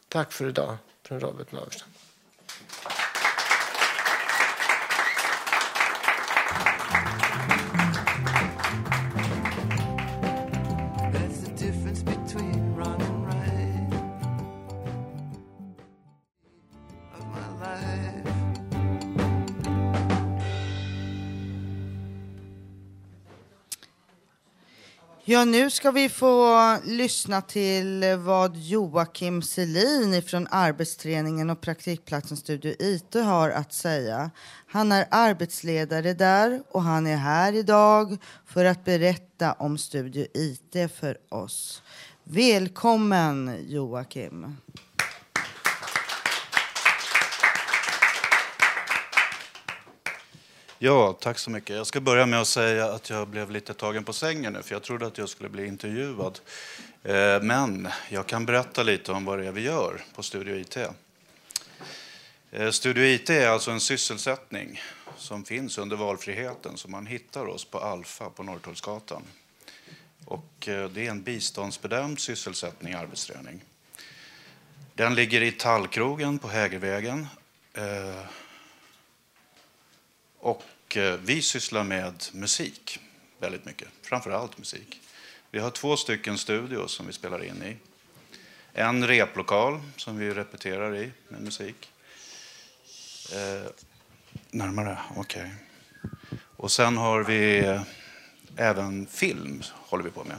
Tack 0.09 0.33
för 0.33 0.49
idag 0.49 0.77
från 1.03 1.21
Robert 1.21 1.53
Naverstam. 1.53 1.92
Ja, 25.33 25.45
nu 25.45 25.71
ska 25.71 25.91
vi 25.91 26.09
få 26.09 26.77
lyssna 26.85 27.43
till 27.43 28.05
vad 28.19 28.57
Joakim 28.57 29.43
Selin 29.43 30.23
från 30.23 30.47
arbetsträningen 30.51 31.51
och 31.51 31.61
praktikplatsen 31.61 32.37
Studio 32.37 32.75
IT 32.79 33.15
har 33.15 33.51
att 33.51 33.73
säga. 33.73 34.31
Han 34.67 34.93
är 34.93 35.07
arbetsledare 35.11 36.15
där 36.15 36.63
och 36.71 36.83
han 36.83 37.07
är 37.07 37.17
här 37.17 37.53
idag 37.53 38.17
för 38.47 38.65
att 38.65 38.85
berätta 38.85 39.53
om 39.53 39.79
Studio 39.79 40.27
IT 40.35 40.93
för 41.01 41.19
oss. 41.29 41.83
Välkommen 42.25 43.57
Joakim. 43.69 44.57
Ja, 50.85 51.13
tack 51.21 51.39
så 51.39 51.51
mycket. 51.51 51.77
Jag 51.77 51.87
ska 51.87 52.01
börja 52.01 52.27
med 52.27 52.41
att 52.41 52.49
säga 52.49 52.93
att 52.93 53.11
jag 53.11 53.29
blev 53.29 53.51
lite 53.51 53.75
tagen 53.75 54.05
på 54.05 54.13
sängen 54.13 54.53
nu, 54.53 54.63
för 54.63 54.75
jag 54.75 54.83
trodde 54.83 55.07
att 55.07 55.19
jag 55.19 55.29
skulle 55.29 55.49
bli 55.49 55.67
intervjuad. 55.67 56.41
Eh, 57.03 57.43
men 57.43 57.89
jag 58.09 58.27
kan 58.27 58.47
berätta 58.47 58.83
lite 58.83 59.13
om 59.13 59.25
vad 59.25 59.39
det 59.39 59.47
är 59.47 59.53
vi 59.53 59.61
gör 59.61 60.05
på 60.15 60.23
Studio 60.23 60.57
IT. 60.57 60.77
Eh, 62.51 62.71
Studio 62.71 63.05
IT 63.05 63.31
är 63.31 63.49
alltså 63.49 63.71
en 63.71 63.81
sysselsättning 63.81 64.81
som 65.17 65.45
finns 65.45 65.79
under 65.79 65.97
valfriheten, 65.97 66.77
så 66.77 66.89
man 66.89 67.07
hittar 67.07 67.47
oss 67.47 67.65
på 67.65 67.79
Alfa 67.79 68.31
på 68.31 68.43
Norrtullsgatan. 68.43 69.23
Och 70.25 70.69
eh, 70.69 70.89
det 70.89 71.07
är 71.07 71.11
en 71.11 71.23
biståndsbedömd 71.23 72.21
sysselsättning, 72.21 72.95
arbetsträning. 72.95 73.61
Den 74.95 75.15
ligger 75.15 75.43
i 75.43 75.53
Tallkrogen 75.53 76.39
på 76.39 76.49
Hägervägen. 76.49 77.27
Och 80.43 80.97
eh, 80.97 81.19
vi 81.25 81.43
sysslar 81.43 81.85
med 81.85 82.25
musik 82.33 82.99
väldigt 83.39 83.65
mycket, 83.65 83.89
framför 84.03 84.31
allt 84.31 84.59
musik. 84.59 85.01
Vi 85.51 85.59
har 85.59 85.71
två 85.71 85.97
stycken 85.97 86.39
studios 86.39 86.93
som 86.93 87.07
vi 87.07 87.13
spelar 87.13 87.45
in 87.45 87.63
i. 87.63 87.77
En 88.73 89.07
replokal 89.07 89.81
som 89.97 90.19
vi 90.19 90.31
repeterar 90.31 90.97
i 90.97 91.11
med 91.29 91.43
musik. 91.43 91.91
Eh, 93.33 93.71
närmare, 94.51 94.99
okej. 95.17 95.51
Och 96.57 96.73
sen 96.73 96.97
har 96.97 97.25
vi 97.25 97.59
eh, 97.59 97.83
även 98.57 99.07
film, 99.07 99.63
håller 99.73 100.05
vi 100.05 100.11
på 100.11 100.25
med. 100.25 100.39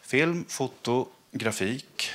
Film, 0.00 0.44
foto, 0.48 1.08
grafik. 1.30 2.10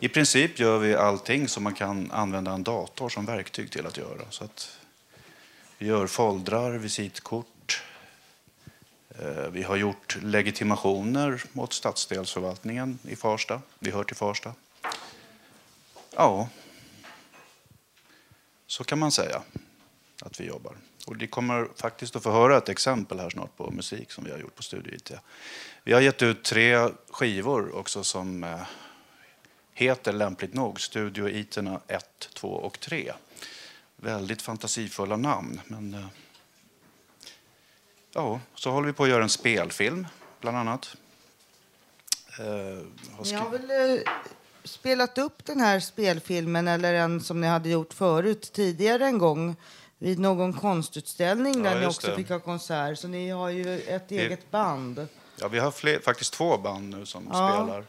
I 0.00 0.08
princip 0.08 0.58
gör 0.58 0.78
vi 0.78 0.94
allting 0.94 1.48
som 1.48 1.62
man 1.62 1.74
kan 1.74 2.10
använda 2.10 2.52
en 2.52 2.62
dator 2.62 3.08
som 3.08 3.26
verktyg 3.26 3.70
till 3.70 3.86
att 3.86 3.96
göra. 3.96 4.30
Så 4.30 4.44
att 4.44 4.79
vi 5.80 5.86
gör 5.86 6.06
foldrar, 6.06 6.70
visitkort. 6.70 7.82
Eh, 9.18 9.50
vi 9.50 9.62
har 9.62 9.76
gjort 9.76 10.18
legitimationer 10.22 11.42
mot 11.52 11.72
stadsdelsförvaltningen 11.72 12.98
i 13.02 13.16
Farsta. 13.16 13.62
Vi 13.78 13.90
hör 13.90 14.04
till 14.04 14.16
Farsta. 14.16 14.54
Ja, 16.16 16.48
så 18.66 18.84
kan 18.84 18.98
man 18.98 19.12
säga 19.12 19.42
att 20.22 20.40
vi 20.40 20.44
jobbar. 20.44 20.76
Och 21.06 21.16
ni 21.16 21.26
kommer 21.26 21.68
faktiskt 21.76 22.16
att 22.16 22.22
få 22.22 22.30
höra 22.30 22.56
ett 22.56 22.68
exempel 22.68 23.20
här 23.20 23.30
snart 23.30 23.56
på 23.56 23.70
musik 23.70 24.12
som 24.12 24.24
vi 24.24 24.30
har 24.30 24.38
gjort 24.38 24.54
på 24.54 24.62
Studio 24.62 24.94
IT. 24.94 25.12
Vi 25.84 25.92
har 25.92 26.00
gett 26.00 26.22
ut 26.22 26.44
tre 26.44 26.88
skivor 27.10 27.76
också 27.76 28.04
som 28.04 28.44
eh, 28.44 28.60
heter 29.72 30.12
lämpligt 30.12 30.54
nog 30.54 30.80
Studio 30.80 31.28
It 31.28 31.58
1, 31.86 32.28
2 32.34 32.48
och 32.48 32.80
3. 32.80 33.12
Väldigt 34.02 34.42
fantasifulla 34.42 35.16
namn. 35.16 35.60
Men, 35.66 35.94
eh, 35.94 36.06
ja, 38.12 38.40
så 38.54 38.70
håller 38.70 38.86
vi 38.86 38.92
på 38.92 39.02
att 39.04 39.08
göra 39.08 39.22
en 39.22 39.28
spelfilm, 39.28 40.06
bland 40.40 40.56
annat. 40.56 40.96
Eh, 42.38 42.44
har 43.16 43.24
Ni 43.24 43.32
har 43.32 43.50
väl 43.50 43.96
eh, 43.98 44.02
spelat 44.64 45.18
upp 45.18 45.44
den 45.44 45.60
här 45.60 45.80
spelfilmen 45.80 46.68
eller 46.68 46.94
en 46.94 47.20
som 47.20 47.40
ni 47.40 47.46
hade 47.46 47.68
gjort 47.68 47.92
förut 47.92 48.52
tidigare 48.52 49.06
en 49.06 49.18
gång 49.18 49.56
vid 49.98 50.18
någon 50.18 50.52
konstutställning 50.52 51.54
Ja, 51.64 51.70
där 51.70 51.78
ni 51.78 51.84
just 51.84 51.98
också 51.98 52.10
det. 52.10 52.16
fick 52.16 52.28
ha 52.28 52.40
konsert. 52.40 52.98
Så 52.98 53.08
ni 53.08 53.30
har 53.30 53.48
ju 53.48 53.80
ett 53.80 54.04
Vi- 54.08 54.18
eget 54.18 54.50
band. 54.50 55.06
Ja, 55.36 55.48
vi 55.48 55.58
har 55.58 55.70
fler, 55.70 55.98
faktiskt 56.00 56.32
två 56.32 56.58
band 56.58 56.88
nu 56.88 57.06
som 57.06 57.28
Ja. 57.32 57.50
spelar 57.62 57.84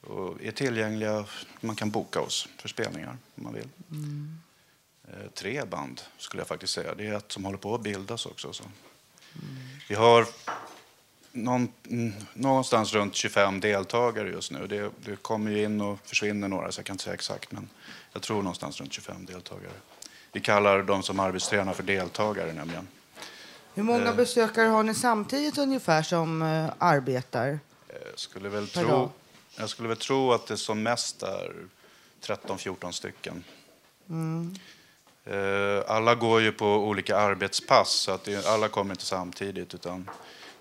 och 0.00 0.42
är 0.42 0.50
tillgängliga. 0.52 1.24
Man 1.60 1.76
kan 1.76 1.90
boka 1.90 2.20
oss 2.20 2.48
för 2.58 2.68
spelningar 2.68 3.16
om 3.36 3.44
man 3.44 3.54
vill. 3.54 3.68
Mm. 3.90 4.38
Eh, 5.12 5.30
tre 5.34 5.64
band 5.64 6.00
skulle 6.18 6.40
jag 6.40 6.48
faktiskt 6.48 6.72
säga. 6.72 6.94
Det 6.94 7.06
är 7.06 7.16
ett 7.16 7.32
som 7.32 7.44
håller 7.44 7.58
på 7.58 7.74
att 7.74 7.80
bildas 7.80 8.26
också. 8.26 8.52
Så. 8.52 8.64
Mm. 8.64 8.74
Vi 9.88 9.94
har 9.94 10.26
någon, 11.32 11.72
mm, 11.90 12.12
någonstans 12.34 12.92
runt 12.92 13.14
25 13.14 13.60
deltagare 13.60 14.28
just 14.30 14.50
nu. 14.50 14.66
Det, 14.66 14.90
det 15.04 15.16
kommer 15.16 15.50
ju 15.50 15.64
in 15.64 15.80
och 15.80 15.98
försvinner 16.04 16.48
några, 16.48 16.72
så 16.72 16.78
jag 16.78 16.86
kan 16.86 16.94
inte 16.94 17.04
säga 17.04 17.14
exakt. 17.14 17.52
Men 17.52 17.68
jag 18.12 18.22
tror 18.22 18.36
någonstans 18.36 18.80
runt 18.80 18.92
25 18.92 19.26
deltagare. 19.26 19.72
Vi 20.32 20.40
kallar 20.40 20.82
de 20.82 21.02
som 21.02 21.20
arbetstränar 21.20 21.72
för 21.72 21.82
deltagare 21.82 22.52
nämligen. 22.52 22.88
Hur 23.74 23.82
många 23.82 24.08
Eh. 24.08 24.14
besökare 24.16 24.66
har 24.68 24.82
ni 24.82 24.94
samtidigt 24.94 25.58
ungefär 25.58 26.02
som 26.02 26.42
eh, 26.42 26.72
arbetar? 26.78 27.58
Jag 27.88 28.18
skulle 28.18 28.48
väl 28.48 28.68
tro, 28.68 29.10
jag 29.56 29.70
skulle 29.70 29.88
väl 29.88 29.96
tro 29.96 30.32
att 30.32 30.46
det 30.46 30.56
som 30.56 30.82
mest 30.82 31.22
är 31.22 31.52
13-14 32.22 32.90
stycken. 32.90 33.44
Mm. 34.08 34.54
Eh, 35.24 35.82
Alla 35.86 36.14
går 36.14 36.40
ju 36.40 36.52
på 36.52 36.66
olika 36.66 37.16
arbetspass, 37.16 37.90
så 37.90 38.12
att 38.12 38.46
alla 38.46 38.68
kommer 38.68 38.94
inte 38.94 39.04
samtidigt. 39.04 39.74
Utan 39.74 40.10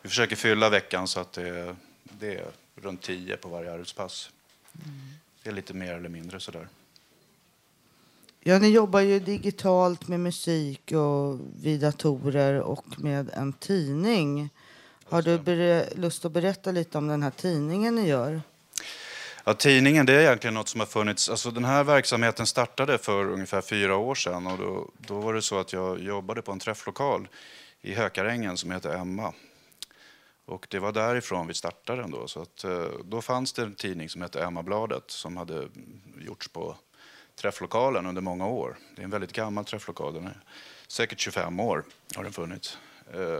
vi 0.01 0.09
försöker 0.09 0.35
fylla 0.35 0.69
veckan 0.69 1.07
så 1.07 1.19
att 1.19 1.33
det, 1.33 1.75
det 2.03 2.35
är 2.35 2.45
runt 2.75 3.01
10 3.01 3.37
på 3.37 3.49
varje 3.49 3.73
arbetspass. 3.73 4.29
Det 5.43 5.49
är 5.49 5.53
lite 5.53 5.73
mer 5.73 5.93
eller 5.93 6.09
mindre 6.09 6.39
sådär. 6.39 6.67
Ja, 8.43 8.59
ni 8.59 8.67
jobbar 8.67 8.99
ju 8.99 9.19
digitalt 9.19 10.07
med 10.07 10.19
musik 10.19 10.91
och 10.91 11.39
vid 11.61 11.79
datorer 11.81 12.59
och 12.59 12.85
med 12.97 13.29
en 13.33 13.53
tidning. 13.53 14.49
Har 15.09 15.21
du 15.21 15.85
lust 15.95 16.25
att 16.25 16.31
berätta 16.31 16.71
lite 16.71 16.97
om 16.97 17.07
den 17.07 17.23
här 17.23 17.31
tidningen 17.31 17.95
ni 17.95 18.07
gör? 18.07 18.41
Ja, 19.43 19.53
tidningen 19.53 20.05
det 20.05 20.13
är 20.13 20.19
egentligen 20.19 20.53
något 20.53 20.69
som 20.69 20.79
har 20.79 20.87
funnits. 20.87 21.29
Alltså, 21.29 21.51
den 21.51 21.65
här 21.65 21.83
verksamheten 21.83 22.47
startade 22.47 22.97
för 22.97 23.25
ungefär 23.25 23.61
fyra 23.61 23.95
år 23.95 24.15
sedan. 24.15 24.47
Och 24.47 24.57
då, 24.57 24.89
då 24.97 25.19
var 25.19 25.33
det 25.33 25.41
så 25.41 25.59
att 25.59 25.73
jag 25.73 25.99
jobbade 25.99 26.41
på 26.41 26.51
en 26.51 26.59
träfflokal 26.59 27.27
i 27.81 27.93
Hökarängen 27.93 28.57
som 28.57 28.71
heter 28.71 28.95
Emma. 28.95 29.33
Och 30.45 30.67
det 30.69 30.79
var 30.79 30.91
därifrån 30.91 31.47
vi 31.47 31.53
startade 31.53 32.01
den 32.01 32.11
då. 32.11 32.27
Så 32.27 32.41
att, 32.41 32.63
eh, 32.63 32.85
då 33.05 33.21
fanns 33.21 33.53
det 33.53 33.61
en 33.61 33.75
tidning 33.75 34.09
som 34.09 34.21
hette 34.21 34.43
Emmabladet 34.43 35.03
som 35.11 35.37
hade 35.37 35.67
gjorts 36.19 36.47
på 36.47 36.75
träfflokalen 37.35 38.05
under 38.05 38.21
många 38.21 38.47
år. 38.47 38.77
Det 38.95 39.01
är 39.01 39.03
en 39.03 39.09
väldigt 39.09 39.33
gammal 39.33 39.65
träfflokal. 39.65 40.13
Den 40.13 40.25
är 40.25 40.39
säkert 40.87 41.19
25 41.19 41.59
år 41.59 41.83
har 42.15 42.23
den 42.23 42.33
funnits. 42.33 42.77
Eh, 43.13 43.39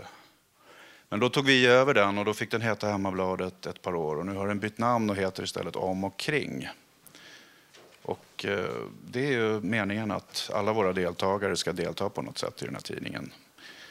men 1.12 1.20
då 1.20 1.30
tog 1.30 1.46
vi 1.46 1.66
över 1.66 1.94
den 1.94 2.18
och 2.18 2.26
då 2.26 2.34
fick 2.34 2.52
den 2.52 2.62
heta 2.62 2.88
Hemmabladet 2.88 3.66
ett 3.66 3.82
par 3.82 3.96
år 3.96 4.16
och 4.16 4.26
nu 4.26 4.36
har 4.36 4.48
den 4.48 4.60
bytt 4.60 4.78
namn 4.78 5.10
och 5.10 5.16
heter 5.16 5.44
istället 5.44 5.76
Om 5.76 6.04
och 6.04 6.18
kring. 6.18 6.70
Och 8.02 8.46
eh, 8.46 8.66
det 9.12 9.26
är 9.26 9.32
ju 9.32 9.62
meningen 9.62 10.12
att 10.12 10.50
alla 10.54 10.74
våra 10.74 10.94
deltagare 10.94 11.56
ska 11.56 11.74
delta 11.74 12.10
på 12.10 12.22
något 12.22 12.38
sätt 12.38 12.62
i 12.62 12.66
den 12.66 12.76
här 12.76 12.82
tidningen. 12.82 13.34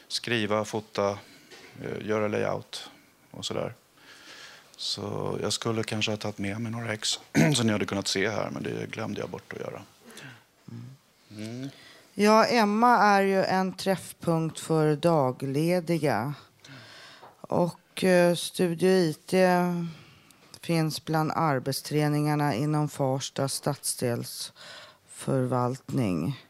Skriva, 0.07 0.65
fota, 0.65 1.09
eh, 1.83 2.07
göra 2.07 2.27
layout 2.27 2.89
och 3.31 3.45
sådär. 3.45 3.73
Så 4.77 5.37
jag 5.41 5.53
skulle 5.53 5.83
kanske 5.83 6.11
ha 6.11 6.17
tagit 6.17 6.37
med 6.37 6.61
mig 6.61 6.71
några 6.71 6.93
ex 6.93 7.19
som 7.55 7.67
ni 7.67 7.73
hade 7.73 7.85
kunnat 7.85 8.07
se 8.07 8.29
här, 8.29 8.49
men 8.49 8.63
det 8.63 8.91
glömde 8.91 9.19
jag 9.19 9.29
bort 9.29 9.53
att 9.53 9.59
göra. 9.59 9.81
Mm. 11.31 11.69
Ja, 12.13 12.45
Emma 12.45 12.97
är 12.97 13.21
ju 13.21 13.43
en 13.43 13.73
träffpunkt 13.73 14.59
för 14.59 14.95
daglediga. 14.95 16.33
Och 17.51 18.03
eh, 18.03 18.35
Studio 18.35 18.89
IT 18.89 19.33
finns 20.61 21.05
bland 21.05 21.31
arbetsträningarna 21.35 22.55
inom 22.55 22.89
Farsta 22.89 23.47
stadsdelsförvaltning. 23.47 26.41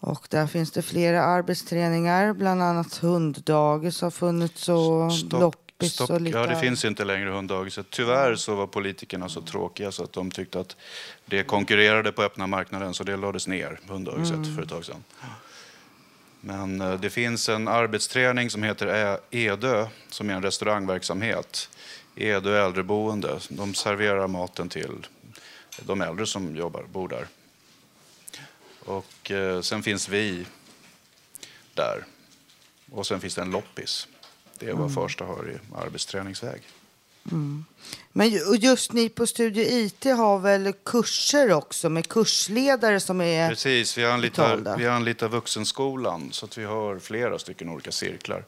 Och 0.00 0.26
där 0.30 0.46
finns 0.46 0.70
det 0.72 0.82
flera 0.82 1.22
arbetsträningar, 1.22 2.32
bland 2.32 2.62
annat 2.62 2.96
hunddagis 2.96 4.00
har 4.02 4.10
funnits 4.10 4.68
och 4.68 5.12
Stopp, 5.12 5.32
loppis 5.40 5.92
stopp. 5.92 6.10
och 6.10 6.20
lite 6.20 6.38
Ja, 6.38 6.46
det 6.46 6.60
finns 6.60 6.84
inte 6.84 7.04
längre 7.04 7.30
hunddagiset. 7.30 7.86
Tyvärr 7.90 8.34
så 8.34 8.54
var 8.54 8.66
politikerna 8.66 9.28
så 9.28 9.40
tråkiga 9.40 9.92
så 9.92 10.04
att 10.04 10.12
de 10.12 10.30
tyckte 10.30 10.60
att 10.60 10.76
det 11.26 11.42
konkurrerade 11.42 12.12
på 12.12 12.22
öppna 12.22 12.46
marknaden 12.46 12.94
så 12.94 13.04
det 13.04 13.16
lades 13.16 13.46
ner, 13.48 13.80
hunddagiset, 13.88 14.36
Mm. 14.36 14.54
för 14.56 14.62
ett 14.62 14.68
tag 14.68 14.84
sedan. 14.84 15.04
Men 16.46 16.80
eh, 16.80 17.00
det 17.00 17.10
finns 17.10 17.48
en 17.48 17.68
arbetsträning 17.68 18.50
som 18.50 18.62
heter 18.62 19.18
Edö 19.30 19.86
som 20.08 20.30
är 20.30 20.34
en 20.34 20.42
restaurangverksamhet. 20.42 21.68
Edö 22.16 22.66
äldreboende. 22.66 23.40
De 23.48 23.74
serverar 23.74 24.28
maten 24.28 24.68
till 24.68 25.06
de 25.80 26.00
äldre 26.00 26.26
som 26.26 26.56
jobbar, 26.56 26.82
bor 26.92 27.08
där. 27.08 27.26
Och 28.84 29.30
eh, 29.30 29.60
sen 29.60 29.82
finns 29.82 30.08
vi 30.08 30.46
där. 31.74 32.04
Och 32.90 33.06
sen 33.06 33.20
finns 33.20 33.34
det 33.34 33.42
en 33.42 33.50
loppis. 33.50 34.08
Det 34.58 34.66
är 34.66 34.72
vad 34.72 34.80
Mm. 34.80 34.94
Farsta 34.94 35.24
har 35.24 35.50
i 35.50 35.76
arbetsträningsväg. 35.76 36.62
Mm. 37.32 37.64
Men 38.12 38.30
just 38.58 38.92
ni 38.92 39.08
på 39.08 39.26
Studio 39.26 39.62
IT 39.64 40.04
har 40.04 40.38
väl 40.38 40.72
kurser 40.84 41.52
också 41.52 41.88
med 41.88 42.08
kursledare 42.08 43.00
som 43.00 43.20
är 43.20 43.48
Precis, 43.48 43.98
vi 43.98 44.04
anlitar, 44.04 44.76
vi 44.78 44.86
anlitar 44.86 45.28
Vuxenskolan 45.28 46.28
så 46.32 46.46
att 46.46 46.58
vi 46.58 46.64
har 46.64 46.98
flera 46.98 47.38
stycken 47.38 47.68
olika 47.68 47.92
cirklar. 47.92 48.44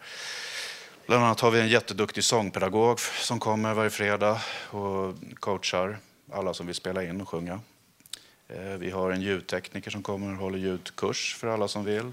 Bland 1.06 1.24
annat 1.24 1.40
har 1.40 1.50
vi 1.50 1.60
en 1.60 1.68
jätteduktig 1.68 2.24
sångpedagog 2.24 3.00
som 3.00 3.40
kommer 3.40 3.74
varje 3.74 3.90
fredag 3.90 4.40
och 4.70 5.14
coachar 5.40 5.98
alla 6.32 6.54
som 6.54 6.66
vill 6.66 6.74
spela 6.74 7.04
in 7.04 7.20
och 7.20 7.28
sjunga. 7.28 7.60
Eh, 8.48 8.78
Vi 8.78 8.90
har 8.90 9.10
en 9.10 9.22
ljudtekniker 9.22 9.90
som 9.90 10.02
kommer 10.02 10.32
och 10.32 10.38
håller 10.38 10.58
ljudkurs 10.58 11.36
för 11.40 11.46
alla 11.46 11.68
som 11.68 11.84
vill. 11.84 12.12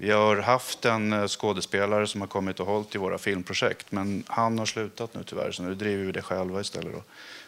Vi 0.00 0.10
har 0.10 0.36
haft 0.36 0.84
en 0.84 1.12
eh, 1.12 1.26
skådespelare 1.26 2.06
som 2.06 2.20
har 2.20 2.28
kommit 2.28 2.60
och 2.60 2.66
hållit 2.66 2.94
i 2.94 2.98
våra 2.98 3.18
filmprojekt, 3.18 3.92
men 3.92 4.24
han 4.26 4.58
har 4.58 4.66
slutat 4.66 5.14
nu 5.14 5.24
tyvärr, 5.24 5.52
så 5.52 5.62
nu 5.62 5.74
driver 5.74 6.04
vi 6.04 6.12
det 6.12 6.22
själva 6.22 6.60
istället. 6.60 6.92
Då. 6.92 7.02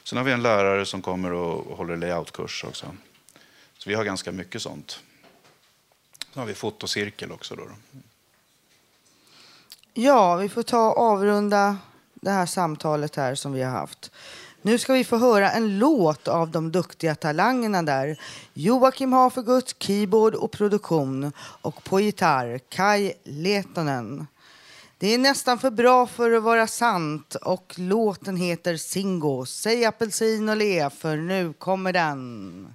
Sen 0.04 0.16
har 0.16 0.24
vi 0.24 0.32
en 0.32 0.42
lärare 0.42 0.86
som 0.86 1.02
kommer 1.02 1.32
och 1.32 1.76
håller 1.76 1.96
layoutkurs 1.96 2.64
också. 2.64 2.86
Så 3.78 3.88
vi 3.88 3.94
har 3.94 4.04
ganska 4.04 4.32
mycket 4.32 4.62
sånt. 4.62 5.00
Sen 6.32 6.40
har 6.40 6.46
vi 6.46 6.54
fotocirkel 6.54 7.32
också. 7.32 7.54
Då. 7.54 7.62
Ja, 9.94 10.36
vi 10.36 10.48
får 10.48 10.62
ta 10.62 10.90
och 10.90 10.98
avrunda 10.98 11.78
det 12.14 12.30
här 12.30 12.46
samtalet 12.46 13.16
här 13.16 13.34
som 13.34 13.52
vi 13.52 13.62
har 13.62 13.70
haft. 13.70 14.10
Nu 14.62 14.78
ska 14.78 14.92
vi 14.92 15.04
få 15.04 15.16
höra 15.16 15.50
en 15.50 15.78
låt 15.78 16.28
av 16.28 16.50
de 16.50 16.72
duktiga 16.72 17.14
talangerna 17.14 17.82
där. 17.82 18.20
Joakim 18.54 19.12
Hafergut, 19.12 19.76
keyboard 19.78 20.34
och 20.34 20.50
produktion. 20.50 21.32
Och 21.38 21.84
på 21.84 22.00
gitarr, 22.00 22.58
Kai 22.68 23.12
Letonen. 23.24 24.26
Det 24.98 25.14
är 25.14 25.18
nästan 25.18 25.58
för 25.58 25.70
bra 25.70 26.06
för 26.06 26.32
att 26.32 26.42
vara 26.42 26.66
sant 26.66 27.34
och 27.34 27.74
låten 27.76 28.36
heter 28.36 28.76
Singo. 28.76 29.46
Säg 29.46 29.84
apelsin 29.84 30.48
och 30.48 30.56
le, 30.56 30.90
för 30.90 31.16
nu 31.16 31.52
kommer 31.52 31.92
den. 31.92 32.74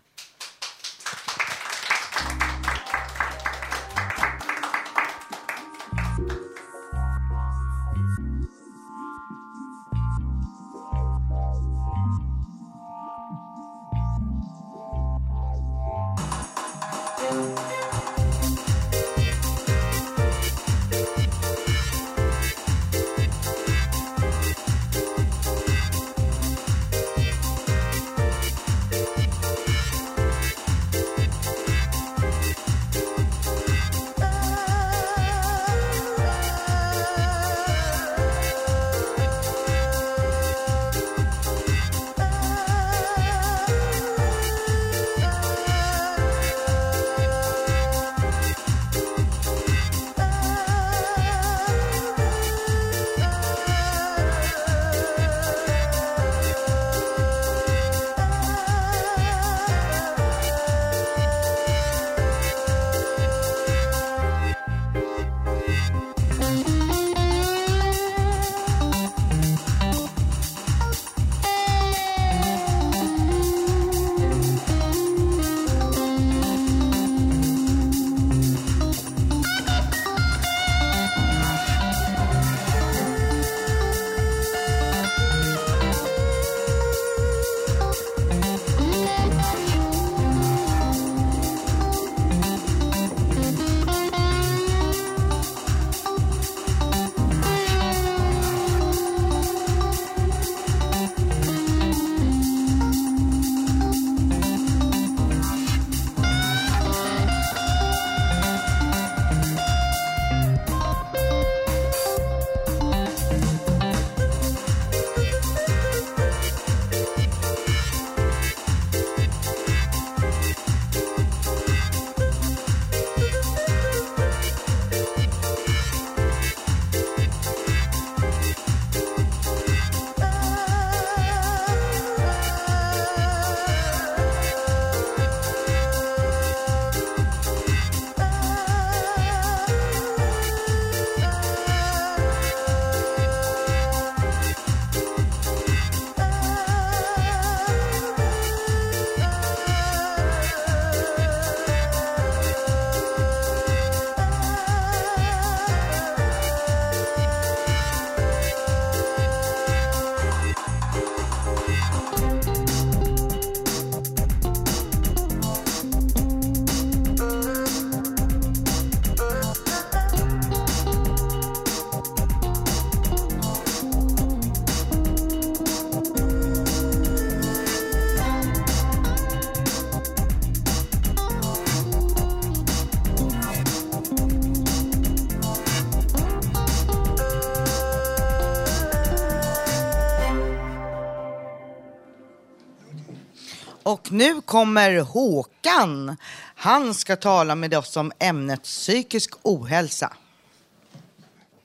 Nu 194.18 194.42
kommer 194.42 195.00
Håkan. 195.00 196.18
Han 196.56 196.94
ska 196.94 197.16
tala 197.16 197.56
med 197.56 197.74
oss 197.74 197.98
om 197.98 198.12
ämnet 198.20 198.64
psykisk 198.64 199.34
ohälsa. 199.42 200.14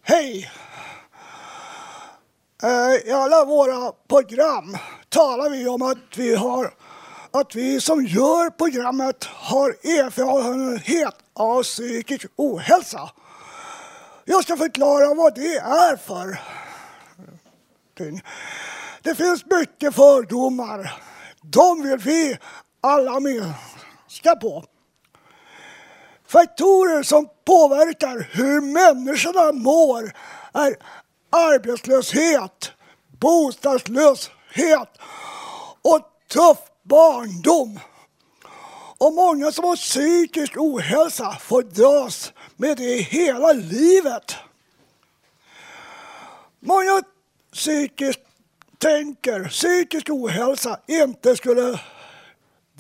Hej! 0.03 0.51
Eh, 2.63 3.09
I 3.09 3.13
alla 3.13 3.45
våra 3.45 3.93
program 4.09 4.77
talar 5.09 5.51
vi 5.51 5.69
om 5.69 5.83
att 5.83 6.17
vi 6.17 6.35
har 6.35 6.75
att 7.33 7.55
vi 7.55 7.81
som 7.81 8.05
gör 8.05 8.51
programmet 8.51 9.25
har 9.25 9.69
erfarenhet 9.69 11.15
av 11.35 11.63
psykisk 11.63 12.27
ohälsa. 12.37 13.11
Jag 14.25 14.43
ska 14.45 14.57
förklara 14.57 15.15
vad 15.15 15.35
det 15.35 15.57
är 15.57 15.97
för. 15.97 16.41
Det 19.03 19.15
finns 19.15 19.45
mycket 19.47 19.95
fördomar. 19.95 20.93
De 21.43 21.83
vill 21.83 21.99
vi 21.99 22.39
alla 22.81 23.21
minska 23.21 24.37
på. 24.41 24.65
Faktorer 26.27 27.03
som 27.03 27.29
påverkar 27.45 28.29
hur 28.33 28.61
människorna 28.61 29.53
mår 29.53 30.13
är 30.53 30.77
arbetslöshet, 31.31 32.73
bostadslöshet 33.21 34.89
och 35.83 36.01
tuff 36.33 36.59
barndom. 36.83 37.81
Och 38.99 39.13
många 39.13 39.53
som 39.53 39.65
har 39.65 39.77
psykisk 39.77 40.57
ohälsa 40.57 41.37
får 41.41 41.63
dras 41.63 42.33
med 42.57 42.77
det 42.77 42.97
hela 42.97 43.53
livet. 43.53 44.35
Många 46.61 47.03
psykiskt 47.53 48.21
tänker 48.81 49.49
psykisk 49.49 50.11
ohälsa 50.11 50.81
inte 50.87 51.37
skulle 51.37 51.81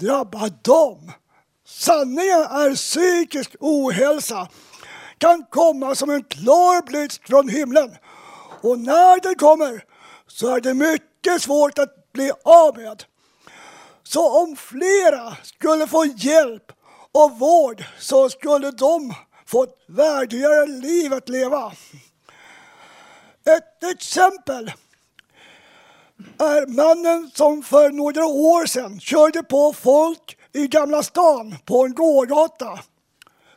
drabba 0.00 0.48
dem. 0.48 1.12
Sanningen 1.66 2.40
är 2.40 2.74
psykisk 2.74 3.56
ohälsa 3.60 4.48
kan 5.18 5.44
komma 5.50 5.94
som 5.94 6.10
en 6.10 6.24
klar 6.24 6.82
blixt 6.86 7.26
från 7.26 7.48
himlen. 7.48 7.96
Och 8.62 8.78
när 8.78 9.20
den 9.20 9.34
kommer 9.34 9.84
så 10.26 10.56
är 10.56 10.60
det 10.60 10.74
mycket 10.74 11.42
svårt 11.42 11.78
att 11.78 12.12
bli 12.12 12.32
av 12.44 12.76
med. 12.76 13.04
Så 14.02 14.42
om 14.42 14.56
flera 14.56 15.36
skulle 15.42 15.86
få 15.86 16.04
hjälp 16.04 16.72
och 17.12 17.38
vård 17.38 17.84
så 17.98 18.28
skulle 18.28 18.70
de 18.70 19.14
få 19.46 19.62
ett 19.62 19.76
värdigare 19.88 20.66
liv 20.66 21.12
att 21.12 21.28
leva. 21.28 21.72
Ett 23.46 23.84
exempel 23.90 24.72
är 26.38 26.66
mannen 26.66 27.30
som 27.34 27.62
för 27.62 27.90
några 27.90 28.24
år 28.26 28.66
sedan 28.66 29.00
körde 29.00 29.42
på 29.42 29.72
folk 29.72 30.36
i 30.52 30.66
Gamla 30.66 31.02
stan 31.02 31.56
på 31.64 31.84
en 31.84 31.94
gågata. 31.94 32.78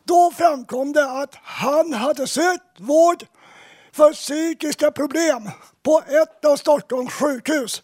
Då 0.03 0.31
framkom 0.31 0.93
det 0.93 1.11
att 1.11 1.35
han 1.43 1.93
hade 1.93 2.27
sökt 2.27 2.79
vård 2.79 3.25
för 3.91 4.13
psykiska 4.13 4.91
problem 4.91 5.49
på 5.83 6.01
ett 6.07 6.45
av 6.45 6.57
Stockholms 6.57 7.13
sjukhus 7.13 7.81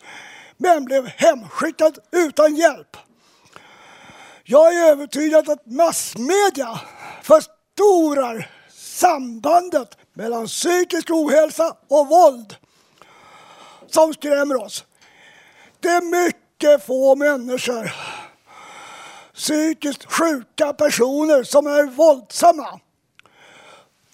men 0.57 0.85
blev 0.85 1.05
hemskickad 1.07 1.99
utan 2.11 2.55
hjälp. 2.55 2.97
Jag 4.43 4.75
är 4.75 4.91
övertygad 4.91 5.49
att 5.49 5.65
massmedia 5.65 6.79
förstorar 7.23 8.49
sambandet 8.71 9.97
mellan 10.13 10.47
psykisk 10.47 11.09
ohälsa 11.09 11.77
och 11.87 12.07
våld 12.07 12.55
som 13.93 14.13
skrämmer 14.13 14.55
oss. 14.55 14.85
Det 15.79 15.89
är 15.89 16.01
mycket 16.01 16.85
få 16.85 17.15
människor, 17.15 17.93
psykiskt 19.33 20.11
sjuka 20.11 20.73
personer 20.73 21.43
som 21.43 21.67
är 21.67 21.85
våldsamma. 21.85 22.79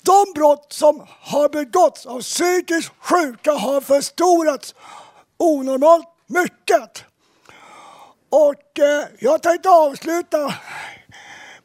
De 0.01 0.33
brott 0.35 0.73
som 0.73 1.07
har 1.21 1.49
begåtts 1.49 2.05
av 2.05 2.21
psykiskt 2.21 2.91
sjuka 2.99 3.51
har 3.51 3.81
förstorats 3.81 4.75
onormalt 5.37 6.07
mycket. 6.27 7.03
Och 8.29 8.79
eh, 8.79 9.05
jag 9.19 9.43
tänkte 9.43 9.69
avsluta 9.69 10.53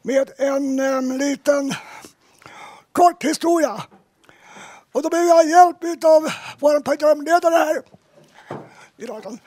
med 0.01 0.31
en 0.37 0.79
en 0.79 1.17
liten 1.17 1.73
kort 2.91 3.23
historia. 3.23 3.83
Och 4.91 5.03
då 5.03 5.09
behöver 5.09 5.29
jag 5.29 5.49
hjälp 5.49 6.05
av 6.05 6.31
vår 6.59 6.79
programledare 6.79 7.55
här 7.55 7.81
i 9.01 9.05
radion. 9.05 9.39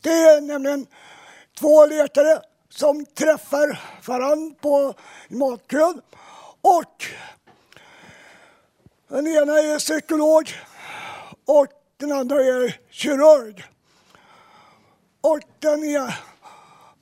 Det 0.00 0.10
är 0.10 0.40
nämligen 0.40 0.86
två 1.58 1.86
läkare 1.86 2.42
som 2.68 3.06
träffar 3.06 3.80
varandra 4.06 4.56
på 4.60 4.94
matkön 5.28 6.02
och 6.60 7.04
den 9.08 9.26
ena 9.26 9.58
är 9.58 9.78
psykolog 9.78 10.50
och 11.44 11.66
den 11.96 12.12
andra 12.12 12.36
är 12.36 12.80
kirurg. 12.90 13.64
Och 15.20 15.40
den 15.58 15.84
är 15.84 16.14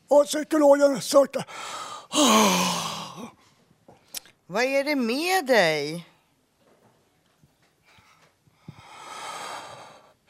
och 0.08 0.26
psykologen 0.26 1.00
sortar. 1.00 1.44
Vad 4.46 4.64
är 4.64 4.84
det 4.84 4.96
med 4.96 5.46
dig? 5.46 6.06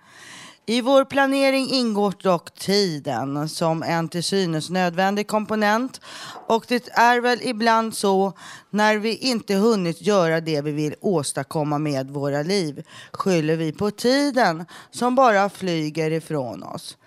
I 0.65 0.81
vår 0.81 1.05
planering 1.05 1.69
ingår 1.69 2.13
dock 2.23 2.53
tiden 2.53 3.49
som 3.49 3.83
en 3.83 4.09
till 4.09 4.23
synes 4.23 4.69
nödvändig 4.69 5.27
komponent 5.27 6.01
och 6.47 6.65
det 6.67 6.89
är 6.93 7.21
väl 7.21 7.39
ibland 7.41 7.95
så 7.95 8.33
när 8.69 8.97
vi 8.97 9.17
inte 9.17 9.55
hunnit 9.55 10.01
göra 10.01 10.41
det 10.41 10.61
vi 10.61 10.71
vill 10.71 10.95
åstadkomma 11.01 11.77
med 11.77 12.11
våra 12.11 12.41
liv 12.41 12.83
skyller 13.11 13.55
vi 13.55 13.71
på 13.71 13.91
tiden 13.91 14.65
som 14.91 15.15
bara 15.15 15.49
flyger 15.49 16.11
ifrån 16.11 16.63
oss. 16.63 16.97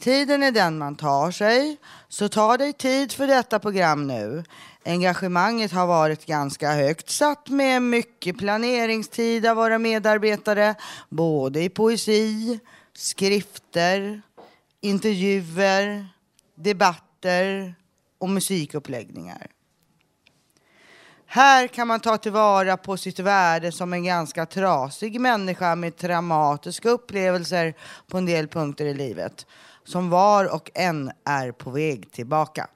Tiden 0.00 0.42
är 0.42 0.52
den 0.52 0.78
man 0.78 0.96
tar 0.96 1.30
sig, 1.30 1.76
så 2.08 2.28
ta 2.28 2.56
dig 2.56 2.72
tid 2.72 3.12
för 3.12 3.26
detta 3.26 3.58
program 3.58 4.06
nu. 4.06 4.44
Engagemanget 4.84 5.72
har 5.72 5.86
varit 5.86 6.26
ganska 6.26 6.72
högt 6.72 7.10
satt 7.10 7.48
med 7.48 7.82
mycket 7.82 8.38
planeringstid 8.38 9.46
av 9.46 9.56
våra 9.56 9.78
medarbetare, 9.78 10.74
både 11.08 11.62
i 11.62 11.68
poesi, 11.68 12.58
skrifter, 12.94 14.22
intervjuer, 14.80 16.08
debatter 16.54 17.74
och 18.18 18.28
musikuppläggningar. 18.30 19.46
Här 21.26 21.66
kan 21.66 21.88
man 21.88 22.00
ta 22.00 22.16
tillvara 22.16 22.76
på 22.76 22.96
sitt 22.96 23.18
värde 23.18 23.72
som 23.72 23.92
en 23.92 24.04
ganska 24.04 24.46
trasig 24.46 25.20
människa 25.20 25.74
med 25.74 25.96
traumatiska 25.96 26.90
upplevelser 26.90 27.74
på 28.06 28.18
en 28.18 28.26
del 28.26 28.48
punkter 28.48 28.84
i 28.84 28.94
livet 28.94 29.46
som 29.88 30.10
var 30.10 30.54
och 30.54 30.70
en 30.74 31.12
är 31.24 31.52
på 31.52 31.70
väg 31.70 32.12
tillbaka. 32.12 32.68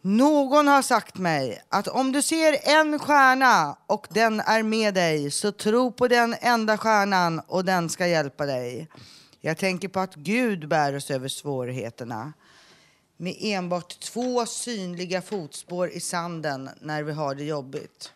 Någon 0.00 0.68
har 0.68 0.82
sagt 0.82 1.16
mig 1.16 1.62
att 1.68 1.88
om 1.88 2.12
du 2.12 2.22
ser 2.22 2.68
en 2.68 2.98
stjärna 2.98 3.76
och 3.86 4.06
den 4.10 4.40
är 4.40 4.62
med 4.62 4.94
dig 4.94 5.30
så 5.30 5.52
tro 5.52 5.92
på 5.92 6.08
den 6.08 6.34
enda 6.40 6.78
stjärnan 6.78 7.40
och 7.46 7.64
den 7.64 7.88
ska 7.88 8.06
hjälpa 8.06 8.46
dig. 8.46 8.88
Jag 9.40 9.58
tänker 9.58 9.88
på 9.88 10.00
att 10.00 10.14
Gud 10.14 10.68
bär 10.68 10.96
oss 10.96 11.10
över 11.10 11.28
svårigheterna 11.28 12.32
med 13.16 13.36
enbart 13.40 14.00
två 14.00 14.46
synliga 14.46 15.22
fotspår 15.22 15.90
i 15.90 16.00
sanden 16.00 16.70
när 16.80 17.02
vi 17.02 17.12
har 17.12 17.34
det 17.34 17.44
jobbigt. 17.44 18.12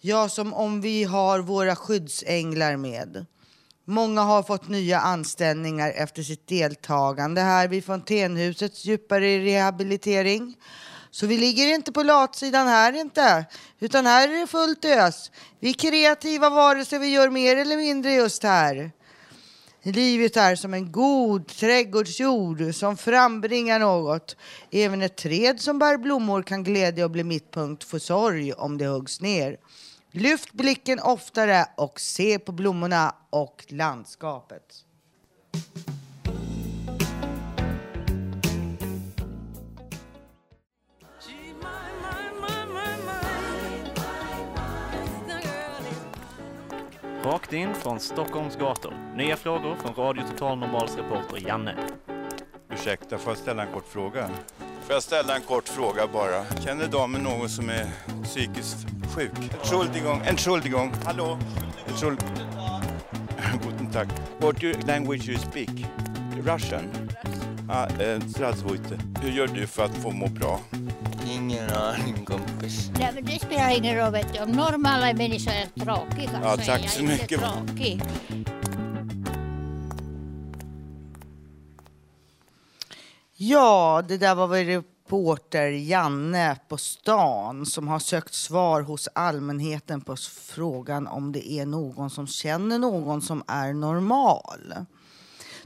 Ja, 0.00 0.28
som 0.28 0.54
om 0.54 0.80
vi 0.80 1.04
har 1.04 1.38
våra 1.38 1.76
skyddsänglar 1.76 2.76
med. 2.76 3.26
Många 3.86 4.20
har 4.20 4.42
fått 4.42 4.68
nya 4.68 5.00
anställningar 5.00 5.90
efter 5.90 6.22
sitt 6.22 6.48
deltagande 6.48 7.40
här 7.40 7.68
vid 7.68 7.84
Fontänhusets 7.84 8.84
djupare 8.84 9.38
rehabilitering. 9.38 10.56
Så 11.10 11.26
vi 11.26 11.38
ligger 11.38 11.74
inte 11.74 11.92
på 11.92 12.02
latsidan 12.02 12.68
här 12.68 12.92
inte, 12.92 13.44
utan 13.78 14.06
här 14.06 14.28
är 14.28 14.40
det 14.40 14.46
fullt 14.46 14.84
ös. 14.84 15.30
Vi 15.60 15.68
är 15.68 15.74
kreativa 15.74 16.50
vare 16.50 16.84
sig 16.84 16.98
vi 16.98 17.08
gör 17.08 17.30
mer 17.30 17.56
eller 17.56 17.76
mindre 17.76 18.12
just 18.12 18.42
här. 18.42 18.92
Livet 19.82 20.36
är 20.36 20.56
som 20.56 20.74
en 20.74 20.92
god 20.92 21.48
trädgårdsjord 21.48 22.74
som 22.74 22.96
frambringar 22.96 23.78
något. 23.78 24.36
Även 24.70 25.02
ett 25.02 25.16
träd 25.16 25.60
som 25.60 25.78
bär 25.78 25.96
blommor 25.96 26.42
kan 26.42 26.64
glädja 26.64 27.04
och 27.04 27.10
bli 27.10 27.24
mittpunkt 27.24 27.84
för 27.84 27.98
sorg 27.98 28.52
om 28.52 28.78
det 28.78 28.86
huggs 28.86 29.20
ner. 29.20 29.56
Lyft 30.16 30.52
blicken 30.52 31.00
oftare 31.00 31.66
och 31.76 32.00
se 32.00 32.38
på 32.38 32.52
blommorna 32.52 33.14
och 33.30 33.64
landskapet. 33.68 34.62
Rakt 47.24 47.52
in 47.52 47.74
från 47.74 48.00
Stockholms 48.00 48.56
gator. 48.56 49.14
Nya 49.16 49.36
frågor 49.36 49.76
från 49.76 49.94
Radio 49.94 50.22
Total 50.30 50.58
Normals 50.58 50.96
reporter 50.96 51.48
Janne. 51.48 51.76
Ursäkta, 52.70 53.18
får 53.18 53.30
jag 53.30 53.38
ställa 53.38 53.62
en 53.66 53.72
kort 53.72 53.88
fråga? 53.88 54.30
Får 54.80 54.94
jag 54.94 55.02
ställa 55.02 55.36
en 55.36 55.42
kort 55.42 55.68
fråga 55.68 56.06
bara? 56.12 56.44
Känner 56.60 56.86
damen 56.88 57.22
någon 57.22 57.48
som 57.48 57.68
är 57.68 57.86
psykiskt 58.22 58.93
sjuk. 59.14 59.30
Entschuldigung, 59.62 60.22
Entschuldigung. 60.24 60.92
Hallå? 61.04 61.38
Entschuld... 61.88 62.18
Guten 63.62 63.90
Tag. 63.90 64.08
What 64.40 64.62
language 64.86 65.28
you 65.28 65.38
speak? 65.38 65.70
Russian? 66.44 66.90
Ah. 67.68 67.86
Eh, 68.00 68.20
Hur 69.22 69.30
gör 69.30 69.46
du 69.46 69.66
för 69.66 69.84
att 69.84 69.94
få 69.96 70.10
må 70.10 70.26
bra? 70.28 70.60
Ingen 71.30 71.70
aning 71.70 72.24
kompis. 72.24 72.90
Nej, 72.98 73.10
men 73.14 73.24
det 73.24 73.38
spelar 73.38 73.76
ingen 73.76 73.96
roll. 73.96 74.12
Vet 74.12 74.34
du. 74.34 74.40
Om 74.42 74.50
normala 74.50 75.12
människor 75.12 75.52
är 75.52 75.84
tråkiga 75.84 76.40
ja, 76.42 76.56
så 76.56 76.72
är 76.72 76.78
jag 76.78 76.90
så 76.90 77.02
mycket. 77.02 77.32
inte 77.32 77.44
tråkig. 77.44 78.02
Ja, 83.36 84.02
det 84.08 84.18
där 84.18 84.34
var 84.34 84.46
väl 84.46 84.82
reporter 85.14 85.68
Janne 85.68 86.56
på 86.68 86.76
stan 86.76 87.66
som 87.66 87.88
har 87.88 87.98
sökt 87.98 88.34
svar 88.34 88.80
hos 88.80 89.08
allmänheten 89.12 90.00
på 90.00 90.16
frågan 90.16 91.06
om 91.06 91.32
det 91.32 91.52
är 91.52 91.66
någon 91.66 92.10
som 92.10 92.26
känner 92.26 92.78
någon 92.78 93.22
som 93.22 93.42
är 93.46 93.72
normal. 93.72 94.74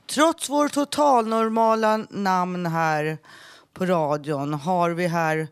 Trots 0.07 0.51
vår 0.51 0.69
totalnormala 0.69 1.97
namn 2.11 2.67
här 2.67 3.19
på 3.73 3.87
radion 3.87 4.55
har 4.55 4.91
vi 4.91 5.07
här 5.07 5.49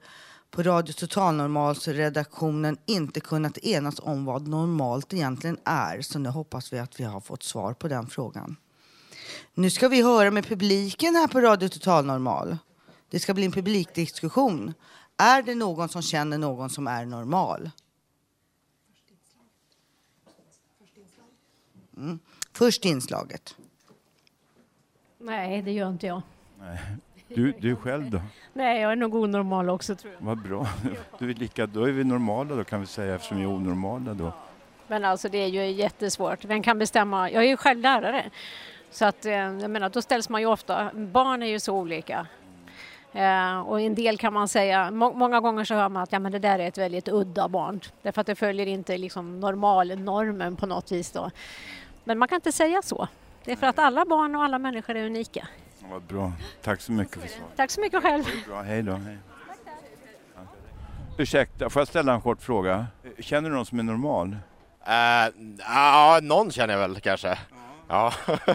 på 0.51 0.63
Radio 0.63 0.93
Totalnormals 0.93 1.89
redaktionen 1.89 2.77
inte 2.87 3.21
kunnat 3.21 3.59
enas 3.59 4.01
om 4.03 4.25
vad 4.25 4.49
normalt 4.49 5.15
egentligen 5.15 5.59
är. 5.65 6.03
Så 6.03 6.19
nu 6.19 6.29
hoppas 6.29 6.73
vi 6.73 6.79
att 6.79 7.01
vi 7.01 7.05
har 7.05 7.21
fått 7.21 7.43
svar 7.43 7.73
på 7.73 7.89
den 7.89 8.07
frågan. 8.07 8.57
Nu 9.55 9.71
ska 9.71 9.89
vi 9.89 10.03
höra 10.03 10.31
med 10.31 10.47
publiken 10.47 11.17
här 11.17 11.29
på 11.29 11.41
Radio 11.41 11.69
Totalnormal. 11.69 12.57
Det 13.11 13.21
ska 13.21 13.35
bli 13.35 13.45
en 13.45 13.53
publikdiskussion. 13.53 14.75
Är 15.17 15.43
det 15.43 15.55
någon 15.55 15.89
som 15.89 16.03
känner 16.03 16.39
någon 16.39 16.71
som 16.71 16.87
är 16.87 17.07
normal? 17.07 17.71
Mm. 21.97 22.19
Först 22.53 22.85
inslaget. 22.85 23.57
Nej, 25.19 25.63
det 25.63 25.73
gör 25.73 25.89
inte 25.89 26.07
jag. 26.07 26.23
Nej. 26.59 26.79
Du, 27.29 27.53
du 27.53 27.77
själv 27.77 28.11
då? 28.11 28.21
Nej, 28.53 28.81
jag 28.81 28.93
är 28.93 28.97
nog 28.97 29.15
onormal 29.15 29.71
också 29.71 29.97
tror 29.97 30.13
jag. 30.13 30.21
Vad 30.21 30.39
bra. 30.39 30.67
Du 31.19 31.31
är 31.31 31.35
lika, 31.35 31.67
då 31.67 31.85
är 31.85 31.93
vi 31.93 32.05
normala 32.05 32.55
då 32.55 32.65
kan 32.65 32.81
vi 32.81 32.87
säga 32.87 33.15
eftersom 33.15 33.37
vi 33.37 33.43
är 33.43 33.49
onormala 33.49 34.15
då. 34.15 34.33
Men 34.89 35.05
alltså 35.05 35.29
det 35.29 35.39
är 35.39 35.47
ju 35.47 35.67
jättesvårt. 35.67 36.45
Vem 36.45 36.63
kan 36.63 36.79
bestämma? 36.79 37.31
Jag 37.31 37.45
är 37.45 37.49
ju 37.49 37.57
själv 37.57 37.81
lärare. 37.81 38.31
Så 38.91 39.05
att 39.05 39.25
eh, 39.25 39.33
jag 39.33 39.71
menar, 39.71 39.89
då 39.89 40.03
ställs 40.03 40.29
man 40.29 40.41
ju 40.41 40.47
ofta, 40.47 40.91
barn 40.95 41.43
är 41.43 41.47
ju 41.47 41.61
så 41.61 41.75
olika. 41.75 42.27
Eh, 43.17 43.59
och 43.61 43.81
en 43.81 43.95
del 43.95 44.19
kan 44.19 44.33
man 44.33 44.49
säga, 44.49 44.91
må, 44.91 45.13
många 45.13 45.41
gånger 45.41 45.65
så 45.65 45.75
hör 45.75 45.89
man 45.89 46.03
att 46.03 46.13
ja, 46.13 46.19
men 46.19 46.33
det 46.33 46.39
där 46.39 46.59
är 46.59 46.69
ett 46.69 46.79
väldigt 46.79 47.09
udda 47.09 47.49
barn. 47.49 47.81
Därför 48.03 48.21
att 48.21 48.27
det 48.27 48.35
följer 48.35 48.67
inte 48.67 48.99
liksom 48.99 49.41
normalnormen 49.41 50.57
på 50.57 50.67
något 50.67 50.93
vis 50.93 51.11
då. 51.13 51.31
Men 52.05 52.19
man 52.19 52.29
kan 52.29 52.37
inte 52.37 52.53
säga 52.53 52.83
så. 52.83 53.09
Det 53.45 53.53
är 53.53 53.57
för 53.57 53.67
att 53.67 53.79
alla 53.79 54.05
barn 54.05 54.35
och 54.35 54.45
alla 54.45 54.59
människor 54.59 54.97
är 54.97 55.07
unika. 55.07 55.49
Vad 55.91 56.03
bra. 56.03 56.33
Tack 56.63 56.81
så 56.81 56.93
mycket 56.93 57.21
för 57.21 57.29
svaret. 57.29 57.57
Tack 57.57 57.71
så 57.71 57.81
mycket 57.81 58.03
själv. 58.03 58.25
Bra, 58.49 58.63
hej 58.63 58.83
då. 58.83 58.93
Hej. 58.93 59.19
Ja. 60.35 60.41
Ursäkta, 61.19 61.71
får 61.71 61.81
jag 61.81 61.89
ställa 61.89 62.15
en 62.15 62.21
kort 62.21 62.43
fråga? 62.43 62.87
Känner 63.19 63.51
du 63.51 63.57
någon 63.57 63.67
som 63.67 63.79
är 63.79 63.83
normal? 63.83 64.37
Eh, 64.87 65.35
Ja, 65.59 66.19
någon 66.23 66.51
känner 66.51 66.75
jag 66.75 66.81
väl 66.89 67.01
kanske. 67.01 67.39
Ja. 67.89 68.13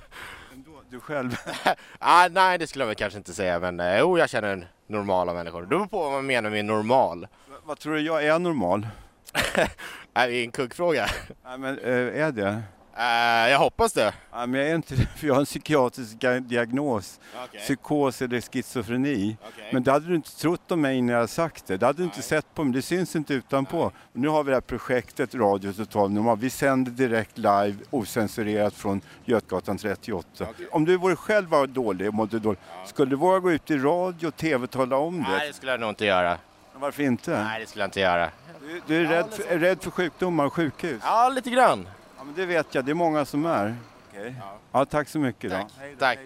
Du 0.91 0.99
själv? 0.99 1.35
ah, 1.99 2.27
nej, 2.27 2.57
det 2.57 2.67
skulle 2.67 2.83
jag 2.83 2.87
väl 2.87 2.95
kanske 2.95 3.17
inte 3.17 3.33
säga, 3.33 3.59
men 3.59 3.79
eh, 3.79 3.99
jo, 3.99 4.17
jag 4.17 4.29
känner 4.29 4.67
normala 4.87 5.33
människor. 5.33 5.61
Det 5.61 5.67
beror 5.67 5.85
på 5.85 5.97
vad 5.97 6.11
man 6.11 6.25
menar 6.25 6.49
med 6.49 6.65
normal. 6.65 7.27
Vad 7.63 7.79
tror 7.79 7.93
du, 7.93 8.01
jag 8.01 8.25
är 8.25 8.39
normal? 8.39 8.87
Är 10.13 10.27
det 10.27 10.43
en 10.43 10.51
kuggfråga? 10.51 11.07
Nej, 11.45 11.57
men 11.57 11.79
eh, 11.79 12.23
är 12.23 12.31
det? 12.31 12.61
Eh, 13.01 13.49
jag 13.49 13.59
hoppas 13.59 13.93
det. 13.93 14.13
Nej, 14.33 14.47
men 14.47 14.59
jag 14.59 14.69
är 14.69 14.75
inte 14.75 14.95
det, 14.95 15.05
för 15.17 15.27
jag 15.27 15.33
har 15.33 15.39
en 15.39 15.45
psykiatrisk 15.45 16.17
diagnos. 16.41 17.19
Okej. 17.45 17.59
Psykos 17.59 18.21
eller 18.21 18.41
schizofreni. 18.41 19.37
Okej. 19.41 19.69
Men 19.73 19.83
det 19.83 19.91
hade 19.91 20.07
du 20.07 20.15
inte 20.15 20.39
trott 20.39 20.71
om 20.71 20.81
mig 20.81 21.01
när 21.01 21.13
jag 21.13 21.29
sagt 21.29 21.67
det. 21.67 21.77
Det 21.77 21.85
hade 21.85 21.97
du 21.97 22.03
inte 22.03 22.21
sett 22.21 22.55
på 22.55 22.63
mig. 22.63 22.73
Det 22.73 22.81
syns 22.81 23.15
inte 23.15 23.33
utanpå. 23.33 23.91
Nu 24.13 24.27
har 24.27 24.43
vi 24.43 24.49
det 24.49 24.55
här 24.55 24.61
projektet 24.61 25.35
Radio 25.35 25.73
Total 25.73 26.11
Normal. 26.11 26.37
Vi 26.37 26.49
sänder 26.49 26.91
direkt 26.91 27.37
live 27.37 27.75
osensurerat 27.89 28.73
från 28.73 29.01
Götgatan 29.25 29.77
38. 29.77 30.45
Om 30.71 30.85
du 30.85 30.97
vore 30.97 31.15
själv 31.15 31.49
var 31.49 31.67
dålig 31.67 32.07
och 32.07 32.13
mådde 32.13 32.39
dåligt, 32.39 32.59
skulle 32.85 33.09
du 33.09 33.15
våga 33.15 33.39
gå 33.39 33.51
ut 33.51 33.71
i 33.71 33.77
radio 33.77 34.27
och 34.27 34.35
tv 34.35 34.63
och 34.63 34.71
tala 34.71 34.97
om 34.97 35.23
det? 35.23 35.29
Nej, 35.29 35.47
det 35.47 35.53
skulle 35.53 35.71
jag 35.71 35.79
nog 35.79 35.89
inte 35.89 36.05
göra. 36.05 36.37
Varför 36.73 37.03
inte? 37.03 37.43
Nej, 37.43 37.59
det 37.59 37.67
skulle 37.67 37.83
jag 37.83 37.87
inte 37.87 37.99
göra. 37.99 38.29
Du, 38.61 38.81
du 38.87 39.05
är, 39.05 39.09
rädd 39.09 39.27
för, 39.31 39.43
är 39.43 39.59
rädd 39.59 39.83
för 39.83 39.91
sjukdomar 39.91 40.45
och 40.45 40.53
sjukhus? 40.53 41.01
Ja, 41.05 41.29
lite 41.29 41.49
grann. 41.49 41.87
Ja, 42.21 42.25
men 42.25 42.35
det 42.35 42.45
vet 42.45 42.75
jag. 42.75 42.85
Det 42.85 42.91
är 42.91 42.95
många 42.95 43.25
som 43.25 43.45
är. 43.45 43.75
Okej. 44.09 44.35
Ja, 44.71 44.85
tack 44.85 45.09
så 45.09 45.19
mycket. 45.19 45.51
Då. 45.51 45.67
Tack. 45.99 46.19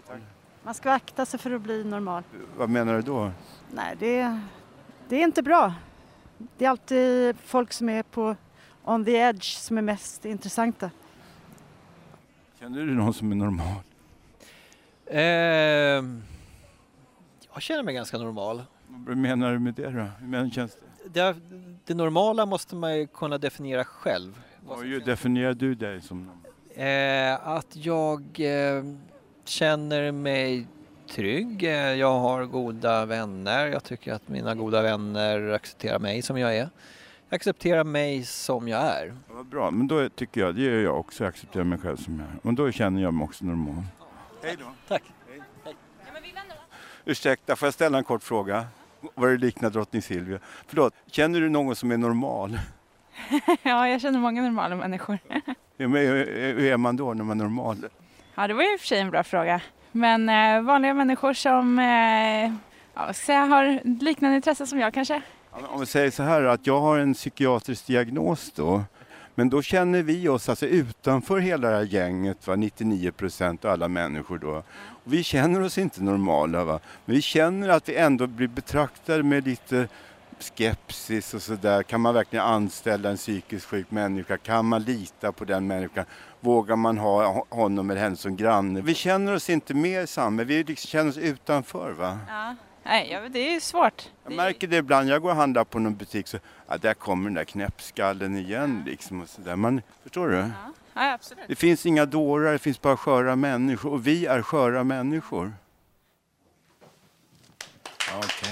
Man 0.63 0.73
ska 0.73 0.91
akta 0.91 1.25
sig 1.25 1.39
för 1.39 1.51
att 1.51 1.61
bli 1.61 1.83
normal. 1.83 2.23
Vad 2.57 2.69
menar 2.69 2.93
du 2.93 3.01
då? 3.01 3.31
Nej, 3.71 3.95
det, 3.99 4.39
det 5.09 5.15
är 5.15 5.23
inte 5.23 5.43
bra. 5.43 5.73
Det 6.57 6.65
är 6.65 6.69
alltid 6.69 7.37
folk 7.45 7.73
som 7.73 7.89
är 7.89 8.03
på 8.03 8.35
on 8.83 9.05
the 9.05 9.11
edge 9.11 9.57
som 9.57 9.77
är 9.77 9.81
mest 9.81 10.25
intressanta. 10.25 10.91
Känner 12.59 12.79
du 12.79 12.95
någon 12.95 13.13
som 13.13 13.31
är 13.31 13.35
normal? 13.35 13.83
Ehm, 15.07 16.23
jag 17.53 17.61
känner 17.61 17.83
mig 17.83 17.93
ganska 17.93 18.17
normal. 18.17 18.63
Vad 18.87 19.17
menar 19.17 19.53
du 19.53 19.59
med 19.59 19.73
det 19.73 19.89
då? 19.89 20.07
Hur 20.19 20.49
känns 20.49 20.77
det? 21.03 21.09
Det, 21.09 21.35
det 21.85 21.93
normala 21.93 22.45
måste 22.45 22.75
man 22.75 22.97
ju 22.97 23.07
kunna 23.07 23.37
definiera 23.37 23.83
själv. 23.83 24.41
Hur 24.69 24.99
definierar 24.99 25.53
du 25.53 25.75
dig 25.75 26.01
som? 26.01 26.29
Eh, 26.75 27.47
att 27.47 27.67
jag 27.75 28.21
eh, 28.39 28.83
känner 29.45 30.11
mig 30.11 30.67
trygg. 31.09 31.63
Eh, 31.63 31.69
Jag 31.93 32.19
har 32.19 32.45
goda 32.45 33.05
vänner. 33.05 33.67
Jag 33.67 33.83
tycker 33.83 34.13
att 34.13 34.27
mina 34.27 34.55
goda 34.55 34.81
vänner 34.81 35.49
accepterar 35.49 35.99
mig 35.99 36.21
som 36.21 36.37
jag 36.39 36.55
är. 36.57 36.69
Jag 37.29 37.35
accepterar 37.35 37.83
mig 37.83 38.23
som 38.23 38.67
jag 38.67 38.81
är. 38.81 39.13
Vad 39.29 39.45
bra, 39.45 39.71
men 39.71 39.87
då 39.87 40.09
tycker 40.09 40.41
jag, 40.41 40.55
det 40.55 40.61
gör 40.61 40.79
jag 40.83 40.99
också, 40.99 41.23
jag 41.23 41.29
accepterar 41.29 41.63
mig 41.63 41.79
själv 41.79 41.97
som 41.97 42.19
jag 42.19 42.27
är. 42.27 42.47
Och 42.47 42.53
då 42.53 42.71
känner 42.71 43.01
jag 43.01 43.13
mig 43.13 43.23
också 43.23 43.45
normal. 43.45 43.83
Hej 44.43 44.55
då. 44.59 44.65
Tack. 44.87 45.03
Ursäkta, 47.05 47.55
får 47.55 47.65
jag 47.65 47.73
ställa 47.73 47.97
en 47.97 48.03
kort 48.03 48.23
fråga? 48.23 48.65
Vad 49.15 49.29
det 49.29 49.37
liknar 49.37 49.69
drottning 49.69 50.01
Silvia. 50.01 50.39
Förlåt, 50.67 50.93
känner 51.11 51.41
du 51.41 51.49
någon 51.49 51.75
som 51.75 51.91
är 51.91 51.97
normal? 51.97 52.59
ja, 53.63 53.87
jag 53.87 54.01
känner 54.01 54.19
många 54.19 54.41
normala 54.41 54.75
människor. 54.75 55.19
Hur 55.77 55.87
hur 56.53 56.65
är 56.65 56.77
man 56.77 56.95
då 56.97 57.13
när 57.13 57.23
man 57.23 57.39
är 57.39 57.43
normal? 57.43 57.85
ja, 58.35 58.47
det 58.47 58.53
var 58.53 58.63
ju 58.63 58.73
i 58.73 58.75
och 58.75 58.79
för 58.79 58.87
sig 58.87 58.99
en 58.99 59.11
bra 59.11 59.23
fråga. 59.23 59.61
Men 59.91 60.29
eh, 60.29 60.61
vanliga 60.61 60.93
människor 60.93 61.33
som 61.33 61.79
eh, 61.79 62.53
ja, 62.93 63.05
vad 63.05 63.15
ska 63.15 63.33
jag 63.33 63.45
säga, 63.45 63.45
har 63.45 63.79
liknande 64.03 64.35
intressen 64.35 64.67
som 64.67 64.79
jag 64.79 64.93
kanske. 64.93 65.21
Om 65.51 65.79
vi 65.79 65.85
säger 65.85 66.11
så 66.11 66.23
här 66.23 66.43
att 66.43 66.67
jag 66.67 66.79
har 66.79 66.97
en 66.97 67.13
psykiatrisk 67.13 67.87
diagnos 67.87 68.51
då. 68.55 68.83
Men 69.35 69.49
då 69.49 69.61
känner 69.61 70.01
vi 70.03 70.27
oss 70.27 70.49
alltså 70.49 70.65
utanför 70.65 71.39
hela 71.39 71.69
det 71.69 71.75
här 71.75 71.83
gänget, 71.83 72.47
va? 72.47 72.55
99 72.55 73.11
procent 73.11 73.65
av 73.65 73.71
alla 73.71 73.87
människor 73.87 74.37
då. 74.37 74.63
Och 75.03 75.13
vi 75.13 75.23
känner 75.23 75.61
oss 75.61 75.77
inte 75.77 76.03
normala 76.03 76.63
va. 76.63 76.79
Men 77.05 77.15
vi 77.15 77.21
känner 77.21 77.69
att 77.69 77.89
vi 77.89 77.95
ändå 77.95 78.27
blir 78.27 78.47
betraktade 78.47 79.23
med 79.23 79.47
lite 79.47 79.87
skepsis 80.39 81.33
och 81.33 81.41
sådär. 81.41 81.83
Kan 81.83 82.01
man 82.01 82.13
verkligen 82.13 82.45
anställa 82.45 83.09
en 83.09 83.17
psykiskt 83.17 83.65
sjuk 83.65 83.91
människa? 83.91 84.37
Kan 84.37 84.65
man 84.65 84.83
lita 84.83 85.31
på 85.31 85.45
den 85.45 85.67
människan? 85.67 86.05
Vågar 86.39 86.75
man 86.75 86.97
ha 86.97 87.23
ho- 87.25 87.45
honom 87.55 87.89
eller 87.89 88.01
henne 88.01 88.15
som 88.15 88.35
granne? 88.35 88.81
Vi 88.81 88.93
känner 88.95 89.33
oss 89.35 89.49
inte 89.49 89.73
med 89.73 90.03
i 90.03 90.07
samhället, 90.07 90.49
vi 90.49 90.63
liksom 90.63 90.87
känner 90.87 91.09
oss 91.09 91.17
utanför 91.17 91.91
va. 91.91 92.19
Ja. 92.27 92.55
Nej, 92.87 93.09
ja, 93.11 93.29
det 93.29 93.39
är 93.39 93.51
ju 93.53 93.59
svårt. 93.59 94.09
Jag 94.23 94.33
märker 94.33 94.67
det 94.67 94.77
ibland, 94.77 95.09
jag 95.09 95.21
går 95.21 95.29
och 95.29 95.35
handlar 95.35 95.63
på 95.63 95.79
någon 95.79 95.95
butik 95.95 96.27
så, 96.27 96.37
ja, 96.67 96.77
där 96.77 96.93
kommer 96.93 97.23
den 97.25 97.33
där 97.33 97.43
knäppskallen 97.43 98.37
igen 98.37 98.83
liksom 98.85 99.21
och 99.21 99.29
sådär. 99.29 99.55
Man, 99.55 99.81
förstår 100.03 100.29
du? 100.29 100.49
Ja, 100.93 101.11
absolut. 101.13 101.45
Det 101.47 101.55
finns 101.55 101.85
inga 101.85 102.05
dårar, 102.05 102.51
det 102.51 102.59
finns 102.59 102.81
bara 102.81 102.97
sköra 102.97 103.35
människor 103.35 103.91
och 103.93 104.07
vi 104.07 104.25
är 104.25 104.41
sköra 104.41 104.83
människor. 104.83 105.53
Okej. 108.17 108.44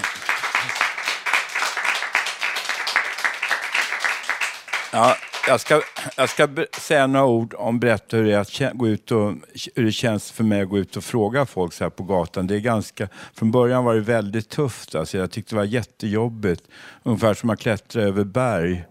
Jag 5.48 5.60
ska, 5.60 5.80
jag 6.16 6.28
ska 6.28 6.48
säga 6.80 7.06
några 7.06 7.26
ord 7.26 7.54
om 7.58 7.80
berätta 7.80 8.16
hur 8.16 8.24
det, 8.24 8.32
är 8.32 8.38
att 8.38 8.76
gå 8.76 8.88
ut 8.88 9.10
och, 9.10 9.34
hur 9.74 9.84
det 9.84 9.92
känns 9.92 10.32
för 10.32 10.44
mig 10.44 10.62
att 10.62 10.68
gå 10.68 10.78
ut 10.78 10.96
och 10.96 11.04
fråga 11.04 11.46
folk 11.46 11.72
så 11.72 11.84
här 11.84 11.90
på 11.90 12.02
gatan. 12.02 12.46
Det 12.46 12.54
är 12.54 12.60
ganska, 12.60 13.08
från 13.34 13.50
början 13.50 13.84
var 13.84 13.94
det 13.94 14.00
väldigt 14.00 14.48
tufft. 14.48 14.94
Alltså 14.94 15.18
jag 15.18 15.30
tyckte 15.30 15.54
det 15.54 15.56
var 15.56 15.64
jättejobbigt. 15.64 16.62
Ungefär 17.02 17.34
som 17.34 17.50
att 17.50 17.60
klättra 17.60 18.02
över 18.02 18.24
berg. 18.24 18.84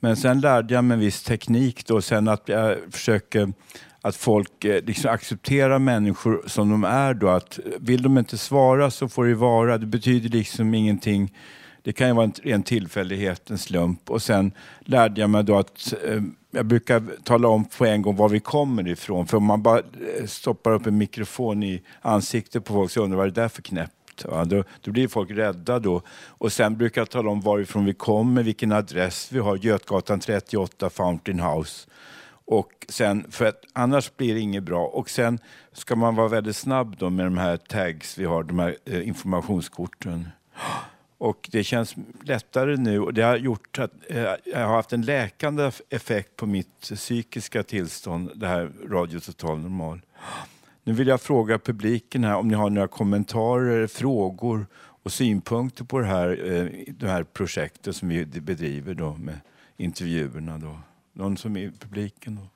Men 0.00 0.16
sen 0.16 0.40
lärde 0.40 0.74
jag 0.74 0.84
mig 0.84 0.94
en 0.94 1.00
viss 1.00 1.22
teknik 1.22 1.86
då, 1.86 2.02
sen 2.02 2.28
att 2.28 2.42
jag 2.48 2.76
försöker 2.90 3.52
att 4.00 4.16
folk 4.16 4.64
eh, 4.64 4.84
liksom 4.84 5.10
accepterar 5.10 5.78
människor 5.78 6.42
som 6.46 6.70
de 6.70 6.84
är 6.84 7.14
då. 7.14 7.28
Att 7.28 7.58
vill 7.80 8.02
de 8.02 8.18
inte 8.18 8.38
svara 8.38 8.90
så 8.90 9.08
får 9.08 9.24
det 9.24 9.34
vara. 9.34 9.78
Det 9.78 9.86
betyder 9.86 10.28
liksom 10.28 10.74
ingenting. 10.74 11.32
Det 11.84 11.92
kan 11.92 12.08
ju 12.08 12.14
vara 12.14 12.24
en 12.24 12.32
ren 12.42 12.62
tillfällighet, 12.62 13.50
en 13.50 13.58
slump. 13.58 14.10
Och 14.10 14.22
sen 14.22 14.52
lärde 14.80 15.20
jag 15.20 15.30
mig 15.30 15.44
då 15.44 15.58
att 15.58 15.94
eh, 16.04 16.22
jag 16.50 16.66
brukar 16.66 17.02
tala 17.24 17.48
om 17.48 17.64
på 17.64 17.86
en 17.86 18.02
gång 18.02 18.16
var 18.16 18.28
vi 18.28 18.40
kommer 18.40 18.88
ifrån. 18.88 19.26
För 19.26 19.36
om 19.36 19.44
man 19.44 19.62
bara 19.62 19.78
eh, 19.78 20.26
stoppar 20.26 20.72
upp 20.72 20.86
en 20.86 20.98
mikrofon 20.98 21.62
i 21.62 21.82
ansiktet 22.00 22.64
på 22.64 22.72
folk 22.72 22.90
så 22.90 23.02
undrar 23.02 23.18
vad 23.18 23.34
det 23.34 23.42
är 23.42 23.48
för 23.48 23.62
knäppt. 23.62 24.24
Ja, 24.30 24.44
då, 24.44 24.64
då 24.80 24.90
blir 24.90 25.08
folk 25.08 25.30
rädda 25.30 25.78
då. 25.78 26.02
Och 26.26 26.52
sen 26.52 26.76
brukar 26.76 27.00
jag 27.00 27.10
tala 27.10 27.30
om 27.30 27.40
varifrån 27.40 27.84
vi 27.84 27.94
kommer, 27.94 28.42
vilken 28.42 28.72
adress 28.72 29.32
vi 29.32 29.38
har. 29.38 29.56
Götgatan 29.56 30.20
38, 30.20 30.90
Fountain 30.90 31.40
House. 31.40 31.88
Och 32.46 32.86
sen, 32.88 33.26
för 33.30 33.44
att 33.44 33.60
annars 33.72 34.16
blir 34.16 34.34
det 34.34 34.40
inget 34.40 34.62
bra. 34.62 34.86
Och 34.86 35.10
sen 35.10 35.38
ska 35.72 35.96
man 35.96 36.14
vara 36.14 36.28
väldigt 36.28 36.56
snabb 36.56 36.96
då 36.98 37.10
med 37.10 37.26
de 37.26 37.38
här 37.38 37.56
tags 37.56 38.18
vi 38.18 38.24
har, 38.24 38.42
de 38.42 38.58
här 38.58 38.76
eh, 38.84 39.08
informationskorten. 39.08 40.28
Och 41.24 41.48
det 41.52 41.64
känns 41.64 41.94
lättare 42.22 42.76
nu 42.76 43.00
och 43.00 43.14
det 43.14 43.22
har 43.22 43.36
gjort 43.36 43.78
att 43.78 43.92
eh, 44.08 44.22
jag 44.44 44.66
har 44.66 44.76
haft 44.76 44.92
en 44.92 45.02
läkande 45.02 45.70
effekt 45.90 46.36
på 46.36 46.46
mitt 46.46 46.80
psykiska 46.80 47.62
tillstånd, 47.62 48.30
det 48.34 48.46
här 48.46 48.72
Radio 48.88 49.20
Total 49.20 49.58
Normal. 49.58 50.00
Nu 50.82 50.92
vill 50.92 51.08
jag 51.08 51.20
fråga 51.20 51.58
publiken 51.58 52.24
här 52.24 52.36
om 52.36 52.48
ni 52.48 52.54
har 52.54 52.70
några 52.70 52.88
kommentarer, 52.88 53.86
frågor 53.86 54.66
och 54.76 55.12
synpunkter 55.12 55.84
på 55.84 55.98
det 55.98 56.06
här, 56.06 56.52
eh, 56.52 56.94
det 56.94 57.08
här 57.08 57.24
projektet 57.24 57.96
som 57.96 58.08
vi 58.08 58.26
bedriver 58.26 58.94
då 58.94 59.16
med 59.16 59.40
intervjuerna. 59.76 60.58
Då. 60.58 60.78
Någon 61.12 61.36
som 61.36 61.56
är 61.56 61.60
i 61.60 61.70
publiken? 61.70 62.34
Då? 62.34 62.53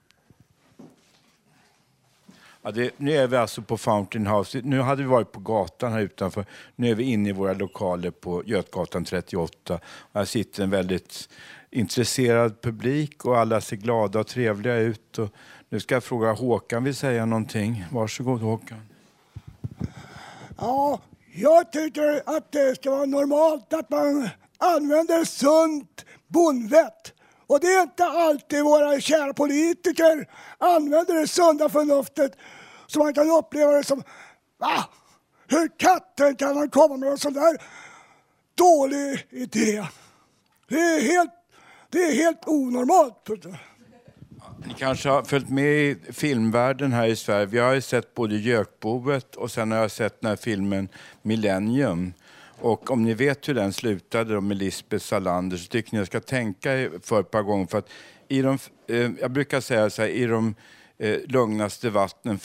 Ja, 2.68 2.72
det, 2.72 2.90
nu 2.96 3.16
är 3.16 3.26
vi 3.26 3.36
alltså 3.36 3.62
på 3.62 3.78
Fountain 3.78 4.26
House. 4.26 4.60
Nu 4.64 4.80
hade 4.80 5.02
vi 5.02 5.08
varit 5.08 5.32
på 5.32 5.40
gatan 5.40 5.92
här 5.92 6.00
utanför. 6.00 6.44
Nu 6.76 6.90
är 6.90 6.94
vi 6.94 7.04
inne 7.04 7.28
i 7.28 7.32
våra 7.32 7.52
lokaler 7.52 8.10
på 8.10 8.42
Götgatan 8.46 9.04
38. 9.04 9.80
Här 10.14 10.24
sitter 10.24 10.62
en 10.62 10.70
väldigt 10.70 11.28
intresserad 11.70 12.60
publik 12.60 13.24
och 13.24 13.38
alla 13.38 13.60
ser 13.60 13.76
glada 13.76 14.20
och 14.20 14.26
trevliga 14.26 14.76
ut. 14.76 15.18
Och 15.18 15.28
nu 15.68 15.80
ska 15.80 15.94
jag 15.94 16.04
fråga 16.04 16.32
Håkan 16.32 16.84
vill 16.84 16.94
säga 16.94 17.26
någonting. 17.26 17.84
Varsågod 17.92 18.40
Håkan. 18.40 18.80
Ja, 20.58 21.00
jag 21.34 21.72
tycker 21.72 22.22
att 22.26 22.52
det 22.52 22.76
ska 22.76 22.90
vara 22.90 23.06
normalt 23.06 23.72
att 23.72 23.90
man 23.90 24.28
använder 24.58 25.24
sunt 25.24 26.04
bondvett. 26.26 27.14
Och 27.46 27.60
det 27.60 27.66
är 27.66 27.82
inte 27.82 28.04
alltid 28.04 28.64
våra 28.64 29.00
kära 29.00 29.34
politiker 29.34 30.28
använder 30.58 31.14
det 31.20 31.28
sunda 31.28 31.68
förnuftet 31.68 32.32
så 32.90 32.98
man 32.98 33.14
kan 33.14 33.30
uppleva 33.30 33.72
det 33.72 33.84
som 33.84 34.02
va? 34.58 34.88
Hur 35.48 35.68
katten 35.78 36.36
kan 36.36 36.56
han 36.56 36.70
komma 36.70 36.96
med 36.96 37.08
en 37.08 37.18
sån 37.18 37.32
där 37.32 37.56
dålig 38.54 39.26
idé? 39.30 39.84
Det 40.68 40.80
är 40.80 41.00
helt, 41.00 41.30
det 41.90 41.98
är 41.98 42.14
helt 42.14 42.48
onormalt. 42.48 43.28
Ni 44.66 44.74
kanske 44.74 45.08
har 45.08 45.22
följt 45.22 45.48
med 45.48 45.64
i 45.64 45.96
filmvärlden 46.12 46.92
här 46.92 47.06
i 47.06 47.16
Sverige. 47.16 47.46
Vi 47.46 47.58
har 47.58 47.72
ju 47.72 47.80
sett 47.80 48.14
både 48.14 48.36
Gökboet 48.36 49.36
och 49.36 49.50
sen 49.50 49.70
har 49.72 49.78
jag 49.78 49.90
sett 49.90 50.20
den 50.20 50.28
här 50.28 50.36
filmen 50.36 50.88
Millennium. 51.22 52.12
Och 52.60 52.90
om 52.90 53.02
ni 53.04 53.14
vet 53.14 53.48
hur 53.48 53.54
den 53.54 53.72
slutade 53.72 54.40
med 54.40 54.56
Lisbeth 54.56 55.04
Salander 55.04 55.56
så 55.56 55.68
tycker 55.68 55.92
ni 55.92 55.98
jag 55.98 56.06
ska 56.06 56.20
tänka 56.20 56.70
för 57.02 57.20
ett 57.20 57.30
par 57.30 57.42
gånger. 57.42 57.66
För 57.66 57.78
att 57.78 57.88
i 58.28 58.42
de, 58.42 58.58
eh, 58.88 59.10
jag 59.20 59.30
brukar 59.30 59.60
säga 59.60 59.90
så 59.90 60.02
här, 60.02 60.08
i 60.08 60.26
de 60.26 60.54
eh, 60.98 61.18
lugnaste 61.26 61.90
vattnen 61.90 62.38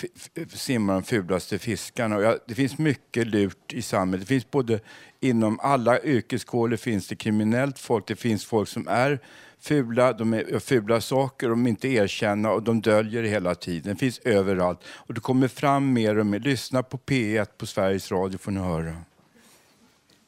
simmar 0.54 0.94
de 0.94 1.04
fulaste 1.04 1.60
fiskarna. 1.60 2.22
Ja, 2.22 2.38
det 2.48 2.56
finns 2.56 2.78
mycket 2.78 3.28
lurt 3.28 3.74
i 3.74 3.82
samhället. 3.82 4.28
Det 4.28 4.34
finns 4.34 4.52
både 4.52 4.80
inom 5.20 5.60
alla 5.60 6.02
yrkeskårer 6.02 6.78
finns 6.78 7.08
det 7.08 7.16
kriminellt 7.16 7.80
folk, 7.80 8.08
det 8.08 8.16
finns 8.16 8.46
folk 8.46 8.70
som 8.70 8.88
är 8.88 9.20
fula, 9.60 10.14
de 10.14 10.34
är 10.34 10.60
fula 10.60 11.02
saker, 11.02 11.50
de 11.50 11.68
inte 11.68 11.88
erkänner 11.88 12.52
och 12.52 12.64
de 12.64 12.82
döljer 12.82 13.24
det 13.24 13.30
hela 13.30 13.56
tiden. 13.56 13.94
Det 13.94 14.00
finns 14.00 14.20
överallt. 14.20 14.80
Och 14.86 15.14
det 15.14 15.22
kommer 15.22 15.48
fram 15.48 15.94
mer 15.94 16.18
och 16.18 16.26
mer. 16.26 16.40
Lyssna 16.40 16.84
på 16.84 16.98
P1 16.98 17.46
på 17.58 17.66
Sveriges 17.66 18.12
Radio 18.12 18.38
får 18.38 18.52
ni 18.52 18.60
höra. 18.60 18.96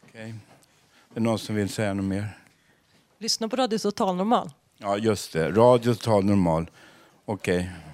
Okay. 0.09 0.29
Är 0.29 0.35
det 1.13 1.19
någon 1.19 1.39
som 1.39 1.55
vill 1.55 1.69
säga 1.69 1.93
något 1.93 2.05
mer? 2.05 2.39
Lyssna 3.17 3.49
på 3.49 3.55
Radio 3.55 3.77
Total 3.77 4.15
Normal. 4.15 4.51
Ja, 4.77 4.97
just 4.97 5.33
det. 5.33 5.51
Radio 5.51 5.93
Total 5.93 6.25
Normal. 6.25 6.69
Okej. 7.25 7.59
Okay. 7.59 7.84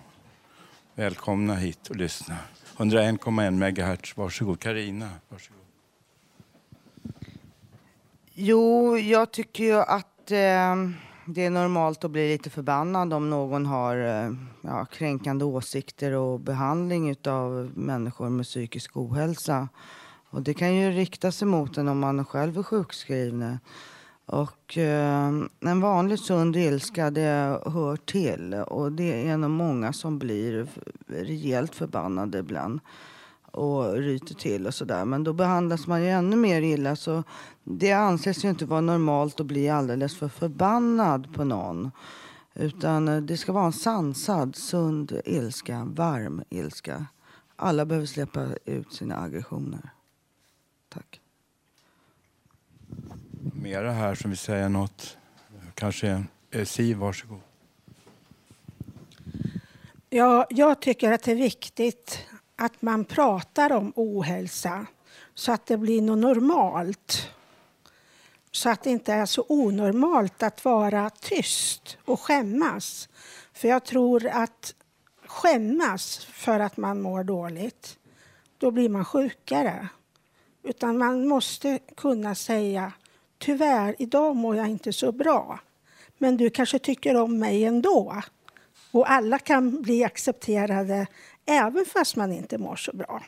Välkomna 0.96 1.56
hit 1.56 1.90
och 1.90 1.96
lyssna. 1.96 2.38
101,1 2.78 3.52
MHz. 3.52 4.18
Varsågod. 4.18 4.60
Karina. 4.60 5.10
Varsågod. 5.30 5.62
Jo, 8.34 8.98
jag 8.98 9.32
tycker 9.32 9.64
ju 9.64 9.80
att 9.80 10.32
eh, 10.32 10.76
det 11.26 11.46
är 11.46 11.50
normalt 11.50 12.04
att 12.04 12.12
bli 12.12 12.32
lite 12.32 12.50
förbannad 12.50 13.14
om 13.14 13.30
någon 13.30 13.66
har 13.66 13.98
eh, 13.98 14.32
ja, 14.62 14.86
kränkande 14.86 15.46
åsikter 15.46 16.12
och 16.12 16.40
behandling 16.40 17.16
av 17.28 17.72
människor 17.76 18.30
med 18.30 18.46
psykisk 18.46 18.98
ohälsa. 18.98 19.68
Och 20.30 20.42
det 20.42 20.54
kan 20.54 20.76
ju 20.76 20.92
rikta 20.92 21.32
sig 21.32 21.48
mot 21.48 21.78
en 21.78 21.88
om 21.88 22.00
man 22.00 22.26
själv 22.26 22.58
är 22.58 22.64
sjukskriven. 22.64 23.60
Och 24.32 24.78
eh, 24.78 25.32
en 25.60 25.82
vanlig 25.82 26.20
sund 26.20 26.56
ilska, 26.56 27.12
det 27.12 27.62
hör 27.66 27.96
till. 27.96 28.54
Och 28.54 28.92
det 28.92 29.28
är 29.28 29.38
nog 29.38 29.50
många 29.50 29.94
som 29.94 30.20
blir 30.20 30.68
rejält 31.08 31.76
förbannade 31.76 32.40
ibland 32.40 32.80
och 33.52 33.94
ryter 33.94 34.36
till 34.36 34.68
och 34.68 34.74
sådär. 34.74 35.06
Men 35.06 35.24
då 35.24 35.34
behandlas 35.34 35.88
man 35.88 36.04
ju 36.04 36.10
ännu 36.10 36.36
mer 36.36 36.62
illa. 36.62 36.96
Så 36.96 37.24
det 37.64 37.92
anses 37.92 38.46
ju 38.46 38.50
inte 38.50 38.66
vara 38.66 38.82
normalt 38.82 39.40
att 39.40 39.46
bli 39.46 39.70
alldeles 39.70 40.18
för 40.18 40.28
förbannad 40.28 41.34
på 41.34 41.44
någon. 41.44 41.92
Utan 42.54 43.08
eh, 43.08 43.22
det 43.22 43.38
ska 43.38 43.52
vara 43.52 43.66
en 43.66 43.74
sansad, 43.74 44.56
sund 44.56 45.22
ilska, 45.26 45.88
varm 45.90 46.44
ilska. 46.50 47.06
Alla 47.56 47.86
behöver 47.86 48.08
släppa 48.08 48.48
ut 48.66 48.94
sina 48.94 49.18
aggressioner. 49.18 49.90
Tack. 50.90 51.22
Mera 53.44 53.92
här 53.92 54.16
som 54.16 54.30
vill 54.30 54.38
säga 54.38 54.70
något? 54.70 55.18
Kanske 55.76 56.24
eh, 56.52 56.66
Siv, 56.66 56.98
varsågod. 56.98 57.40
Ja, 60.10 60.48
jag 60.50 60.80
tycker 60.80 61.12
att 61.12 61.24
det 61.24 61.32
är 61.32 61.36
viktigt 61.36 62.26
att 62.56 62.82
man 62.82 63.06
pratar 63.06 63.72
om 63.72 63.94
ohälsa 63.96 64.86
så 65.34 65.52
att 65.52 65.66
det 65.66 65.78
blir 65.78 66.02
något 66.02 66.18
normalt. 66.18 67.30
Så 68.52 68.70
att 68.70 68.84
det 68.84 68.90
inte 68.90 69.14
är 69.14 69.26
så 69.26 69.46
onormalt 69.50 70.44
att 70.44 70.66
vara 70.66 71.10
tyst 71.10 71.98
och 72.06 72.20
skämmas. 72.20 73.10
För 73.54 73.68
jag 73.68 73.86
tror 73.86 74.28
att 74.28 74.76
skämmas 75.26 76.26
för 76.26 76.60
att 76.60 76.78
man 76.78 77.02
mår 77.02 77.24
dåligt, 77.24 77.98
då 78.58 78.72
blir 78.72 78.90
man 78.90 79.06
sjukare. 79.06 79.88
Utan 80.64 80.98
man 80.98 81.28
måste 81.28 81.80
kunna 81.98 82.36
säga 82.36 82.92
tyvärr, 83.42 83.96
idag 84.00 84.36
mår 84.36 84.56
jag 84.56 84.68
inte 84.68 84.94
så 84.94 85.12
bra. 85.12 85.60
Men 86.18 86.38
du 86.38 86.50
kanske 86.50 86.80
tycker 86.80 87.16
om 87.16 87.40
mig 87.40 87.66
ändå. 87.66 88.22
Och 88.92 89.12
alla 89.12 89.40
kan 89.40 89.82
bli 89.82 90.04
accepterade 90.04 91.08
även 91.46 91.86
fast 91.86 92.16
man 92.16 92.32
inte 92.32 92.58
mår 92.58 92.76
så 92.76 92.96
bra. 92.96 93.24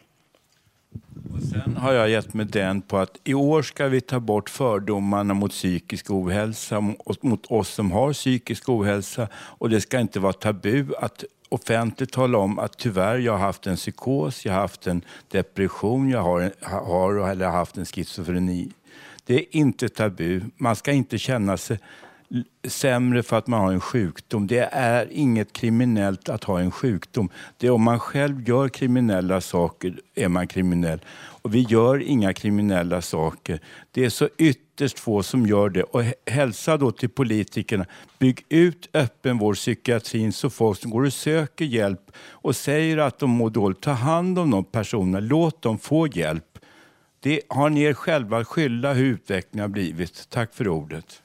Och 1.34 1.42
sen 1.42 1.78
har 1.78 1.94
jag 1.94 2.10
gett 2.10 2.34
mig 2.34 2.46
den 2.46 2.82
på 2.82 2.98
att 2.98 3.18
i 3.24 3.34
år 3.34 3.62
ska 3.62 3.88
vi 3.88 4.02
ta 4.02 4.20
bort 4.20 4.50
fördomarna 4.50 5.34
mot 5.34 5.52
psykisk 5.52 6.12
ohälsa, 6.12 6.82
mot 7.22 7.46
oss 7.46 7.70
som 7.70 7.92
har 7.92 8.14
psykisk 8.14 8.70
ohälsa. 8.70 9.28
Och 9.34 9.70
det 9.70 9.82
ska 9.82 10.00
inte 10.00 10.20
vara 10.20 10.34
tabu 10.34 10.86
att 11.00 11.24
offentligt 11.50 12.12
tala 12.12 12.38
om 12.38 12.60
att 12.60 12.78
tyvärr, 12.78 13.18
jag 13.18 13.32
har 13.32 13.40
haft 13.40 13.68
en 13.68 13.76
psykos, 13.76 14.46
jag 14.46 14.54
har 14.54 14.60
haft 14.62 14.88
en 14.88 15.02
depression, 15.32 16.10
jag 16.10 16.22
har, 16.22 16.52
har 16.62 17.30
eller 17.30 17.48
haft 17.48 17.78
en 17.78 17.86
schizofreni. 17.86 18.72
Det 19.26 19.36
är 19.36 19.46
inte 19.52 19.90
tabu. 19.90 20.42
Man 20.58 20.76
ska 20.76 20.92
inte 20.92 21.18
känna 21.18 21.58
sig 21.58 21.80
sämre 22.68 23.24
för 23.24 23.38
att 23.38 23.48
man 23.48 23.60
har 23.60 23.72
en 23.72 23.82
sjukdom. 23.82 24.48
Det 24.48 24.70
är 24.72 25.08
inget 25.12 25.54
kriminellt 25.54 26.30
att 26.30 26.44
ha 26.44 26.60
en 26.60 26.72
sjukdom. 26.72 27.30
Det 27.58 27.68
är 27.68 27.72
om 27.72 27.84
man 27.84 28.00
själv 28.00 28.50
gör 28.50 28.70
kriminella 28.70 29.42
saker 29.42 30.00
är 30.16 30.28
man 30.28 30.48
kriminell. 30.48 31.00
Och 31.16 31.56
vi 31.56 31.62
gör 31.62 32.02
inga 32.02 32.34
kriminella 32.34 33.02
saker. 33.02 33.60
Det 33.92 34.06
är 34.06 34.10
så 34.10 34.30
ytterst 34.38 35.00
få 35.00 35.24
som 35.24 35.48
gör 35.48 35.70
det. 35.70 35.84
Och 35.84 36.04
hälsa 36.26 36.78
då 36.78 36.92
till 36.92 37.10
politikerna. 37.10 37.86
Bygg 38.20 38.46
ut 38.50 38.90
öppenvårdspsykiatrin 38.94 40.34
så 40.34 40.50
folk 40.50 40.80
som 40.80 40.92
går 40.92 41.06
och 41.06 41.14
söker 41.14 41.66
hjälp 41.66 42.12
och 42.18 42.56
säger 42.56 42.98
att 42.98 43.20
de 43.20 43.30
mår 43.30 43.50
dåligt, 43.50 43.82
ta 43.82 43.92
hand 43.92 44.40
om 44.40 44.52
de 44.52 44.64
personerna. 44.64 45.20
Låt 45.20 45.62
dem 45.62 45.78
få 45.78 46.08
hjälp. 46.08 46.53
Det 47.24 47.42
har 47.50 47.70
ni 47.70 47.82
er 47.82 47.94
själva 47.94 48.38
att 48.38 48.48
skylla 48.48 48.94
hur 48.94 49.06
utvecklingen 49.06 49.62
har 49.62 49.70
blivit. 49.70 50.30
Tack 50.30 50.54
för 50.54 50.68
ordet. 50.68 51.23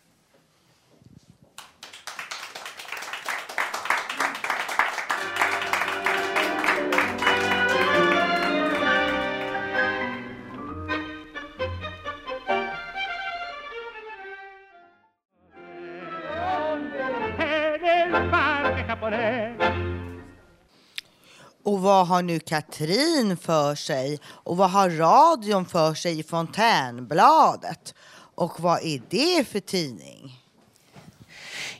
Har 22.08 22.22
nu 22.22 22.40
Katrin 22.40 23.36
för 23.36 23.74
sig? 23.74 24.20
Och 24.24 24.56
vad 24.56 24.70
har 24.70 24.90
radion 24.90 25.66
för 25.66 25.94
sig 25.94 26.18
i 26.18 26.22
Fontänbladet? 26.22 27.94
Och 28.34 28.60
vad 28.60 28.84
är 28.84 29.02
det 29.08 29.48
för 29.48 29.60
tidning? 29.60 30.38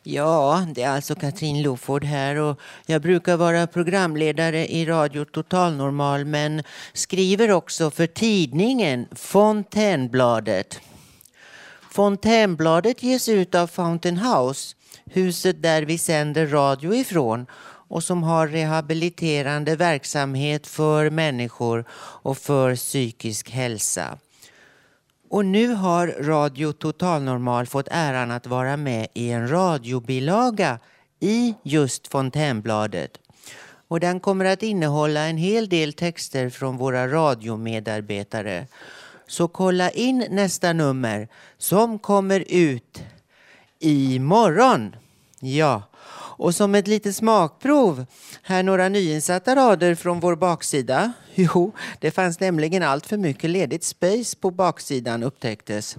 Ja, 0.03 0.67
det 0.75 0.83
är 0.83 0.91
alltså 0.91 1.15
Katrin 1.15 1.63
Loford 1.63 2.05
här 2.05 2.37
och 2.37 2.61
jag 2.87 3.03
brukar 3.03 3.37
vara 3.37 3.67
programledare 3.67 4.67
i 4.67 4.87
Radio 4.87 5.25
Total 5.25 5.75
Normal 5.75 6.25
men 6.25 6.63
skriver 6.93 7.51
också 7.51 7.91
för 7.91 8.07
tidningen 8.07 9.07
Fontänbladet. 9.13 10.81
Fontänbladet 11.91 13.03
ges 13.03 13.29
ut 13.29 13.55
av 13.55 13.67
Fountain 13.67 14.19
House, 14.19 14.75
huset 15.05 15.63
där 15.63 15.83
vi 15.83 15.99
sänder 15.99 16.47
radio 16.47 16.95
ifrån 16.95 17.47
och 17.89 18.05
som 18.05 18.23
har 18.23 18.49
rehabiliterande 18.49 19.77
verksamhet 19.77 20.67
för 20.67 21.11
människor 21.11 21.85
och 22.23 22.39
för 22.39 22.77
psykisk 22.77 23.51
hälsa. 23.51 24.19
Och 25.31 25.45
nu 25.45 25.69
har 25.75 26.07
Radio 26.07 26.73
Totalnormal 26.73 27.67
fått 27.67 27.89
äran 27.91 28.31
att 28.31 28.47
vara 28.47 28.77
med 28.77 29.07
i 29.15 29.31
en 29.31 29.51
radiobilaga 29.51 30.79
i 31.21 31.55
just 31.63 32.09
Fontänbladet. 32.09 33.19
Och 33.89 34.01
den 34.01 34.21
kommer 34.21 34.45
att 34.45 34.63
innehålla 34.63 35.21
en 35.21 35.37
hel 35.37 35.69
del 35.69 35.93
texter 35.93 36.51
från 36.51 36.77
våra 36.77 37.09
radiomedarbetare. 37.09 38.67
Så 39.27 39.49
kolla 39.49 39.91
in 39.91 40.27
nästa 40.31 40.73
nummer 40.73 41.29
som 41.59 41.99
kommer 41.99 42.45
ut 42.49 43.03
imorgon. 43.79 44.97
Ja, 45.41 45.83
och 46.39 46.55
som 46.55 46.75
ett 46.75 46.89
litet 46.89 47.17
smakprov, 47.17 48.07
här 48.43 48.63
några 48.63 48.89
nyinsatta 48.89 49.57
rader 49.57 49.95
från 49.95 50.21
vår 50.21 50.37
baksida. 50.37 51.13
Jo, 51.35 51.73
det 52.01 52.11
fanns 52.11 52.41
nämligen 52.41 52.83
allt 52.83 53.07
för 53.07 53.17
mycket 53.17 53.51
ledigt 53.51 53.85
space 53.85 54.37
på 54.37 54.51
baksidan 54.51 55.23
upptäcktes. 55.23 55.97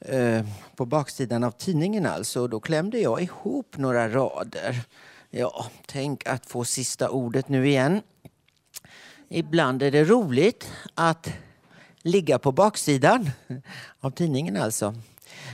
Eh, 0.00 0.44
på 0.76 0.86
baksidan 0.86 1.44
av 1.44 1.50
tidningen 1.50 2.06
alltså. 2.06 2.40
Och 2.40 2.50
då 2.50 2.60
klämde 2.60 2.98
jag 2.98 3.22
ihop 3.22 3.76
några 3.76 4.08
rader. 4.08 4.80
Ja, 5.30 5.66
tänk 5.86 6.26
att 6.26 6.46
få 6.46 6.64
sista 6.64 7.10
ordet 7.10 7.48
nu 7.48 7.68
igen. 7.68 8.00
Ibland 9.28 9.82
är 9.82 9.90
det 9.90 10.04
roligt 10.04 10.72
att 10.94 11.28
ligga 12.02 12.38
på 12.38 12.52
baksidan 12.52 13.30
av 14.00 14.10
tidningen 14.10 14.56
alltså. 14.56 14.94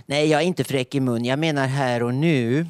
Nej, 0.06 0.28
jag 0.28 0.42
är 0.42 0.46
inte 0.46 0.64
fräck 0.64 0.94
i 0.94 1.00
mun. 1.00 1.24
Jag 1.24 1.38
menar 1.38 1.66
här 1.66 2.02
och 2.02 2.14
nu. 2.14 2.66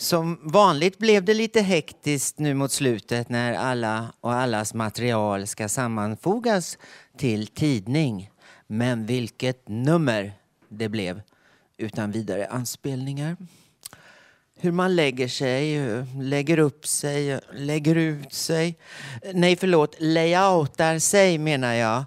Som 0.00 0.38
vanligt 0.42 0.98
blev 0.98 1.24
det 1.24 1.34
lite 1.34 1.60
hektiskt 1.60 2.38
nu 2.38 2.54
mot 2.54 2.72
slutet 2.72 3.28
när 3.28 3.52
alla 3.52 4.12
och 4.20 4.32
allas 4.32 4.74
material 4.74 5.46
ska 5.46 5.68
sammanfogas 5.68 6.78
till 7.16 7.46
tidning. 7.46 8.30
Men 8.66 9.06
vilket 9.06 9.68
nummer 9.68 10.32
det 10.68 10.88
blev 10.88 11.20
utan 11.76 12.10
vidare 12.10 12.46
anspelningar. 12.46 13.36
Hur 14.60 14.72
man 14.72 14.96
lägger 14.96 15.28
sig, 15.28 15.80
lägger 16.20 16.58
upp 16.58 16.86
sig, 16.86 17.40
lägger 17.52 17.94
ut 17.94 18.32
sig. 18.32 18.78
Nej, 19.34 19.56
förlåt, 19.56 19.96
layoutar 19.98 20.98
sig 20.98 21.38
menar 21.38 21.74
jag. 21.74 22.04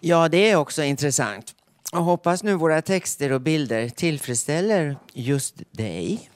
Ja, 0.00 0.28
det 0.28 0.50
är 0.50 0.56
också 0.56 0.82
intressant. 0.82 1.54
Jag 1.92 2.00
hoppas 2.00 2.42
nu 2.42 2.54
våra 2.54 2.82
texter 2.82 3.32
och 3.32 3.40
bilder 3.40 3.88
tillfredsställer 3.88 4.96
just 5.12 5.54
dig. 5.70 6.30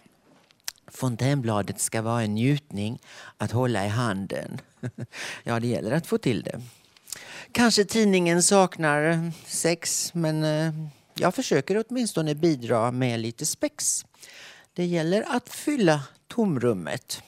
Fontänbladet 0.95 1.81
ska 1.81 2.03
vara 2.03 2.23
en 2.23 2.35
njutning 2.35 2.99
att 3.37 3.53
hålla 3.53 3.87
i 3.87 3.89
handen. 3.89 4.61
Ja, 5.45 5.61
det 5.61 5.67
gäller 5.67 5.93
att 5.93 6.07
få 6.07 6.19
till 6.19 6.43
det. 6.43 6.61
Kanske 7.53 7.85
tidningen 7.85 8.43
saknar 8.43 9.33
sex, 9.47 10.15
men 10.15 10.45
eh, 10.45 10.75
jag 11.15 11.35
försöker 11.35 11.85
åtminstone 11.89 12.35
bidra 12.35 12.91
med 12.91 13.21
lite 13.21 13.47
spex. 13.47 14.05
Det 14.73 14.85
gäller 14.85 15.25
att 15.29 15.49
fylla 15.49 16.03
tomrummet. 16.29 17.23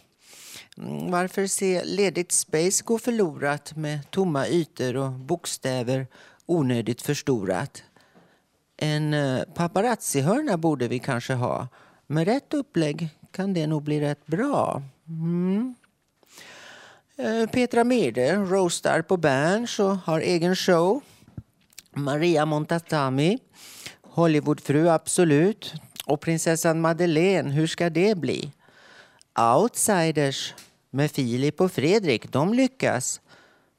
Mm, 0.77 1.11
varför 1.11 1.47
se 1.47 1.85
ledigt 1.85 2.33
space 2.33 2.85
gå 2.85 2.99
förlorat 2.99 3.77
med 3.77 4.11
tomma 4.11 4.49
ytor 4.49 4.97
och 4.97 5.13
bokstäver 5.13 6.07
onödigt 6.47 7.03
förstorat? 7.03 7.83
En 8.77 9.11
paparazzihörna 9.11 9.45
paparazzi-hörna 9.55 10.57
borde 10.57 10.89
vi 10.89 10.99
kanske 10.99 11.35
ha. 11.35 11.69
Med 12.07 12.25
rätt 12.25 12.55
upplägg 12.55 13.09
kan 13.35 13.55
det 13.55 13.67
nog 13.67 13.83
bli 13.83 14.01
rätt 14.01 14.27
bra. 14.27 14.83
Mm. 15.09 15.75
Eh, 17.17 17.51
Petra 17.51 17.85
Mede 17.85 18.37
roastar 18.37 19.03
på 19.03 19.17
Berns 19.17 19.79
och 19.79 19.97
har 19.97 20.21
egen 20.21 20.57
show. 20.57 21.01
Maria 21.91 22.47
Montatami, 22.47 23.39
Hollywoodfru 24.03 24.89
absolut. 24.89 25.75
Och 26.07 26.21
prinsessan 26.21 26.81
Madeleine, 26.81 27.51
hur 27.51 27.67
ska 27.67 27.91
det 27.91 28.19
bli? 28.19 28.53
Outsiders 29.57 30.55
med 30.91 31.11
Filip 31.11 31.61
och 31.61 31.73
Fredrik, 31.73 32.33
de 32.33 32.55
lyckas. 32.55 33.21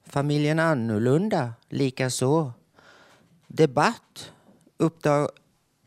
Familjen 0.05 0.59
Annorlunda, 0.59 1.53
likaså. 1.69 2.51
Debatt, 3.47 4.31
uppdrag, 4.77 5.29